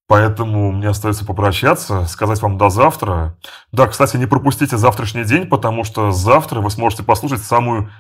поэтому 0.07 0.71
мне 0.71 0.87
остается 0.87 1.27
попрощаться, 1.27 2.07
сказать 2.07 2.43
вам 2.43 2.59
до 2.59 2.71
завтра. 2.71 3.37
Да, 3.73 3.89
кстати, 3.89 4.17
не 4.19 4.27
пропустите 4.27 4.77
завтрашний 4.77 5.25
день, 5.25 5.49
потому 5.49 5.83
что 5.83 6.13
завтра 6.13 6.61
вы 6.61 6.71
сможете 6.71 7.03
послушать 7.03 7.43
самую, 7.43 7.91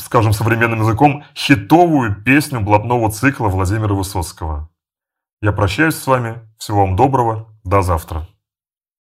скажем 0.00 0.32
современным 0.32 0.80
языком, 0.80 1.22
хитовую 1.36 2.24
песню 2.24 2.60
блатного 2.60 3.08
цикла 3.12 3.46
Владимира 3.46 3.94
Высоцкого. 3.94 4.68
Я 5.42 5.52
прощаюсь 5.52 5.96
с 5.96 6.06
вами, 6.06 6.40
всего 6.56 6.80
вам 6.80 6.96
доброго, 6.96 7.54
до 7.62 7.82
завтра. 7.82 8.26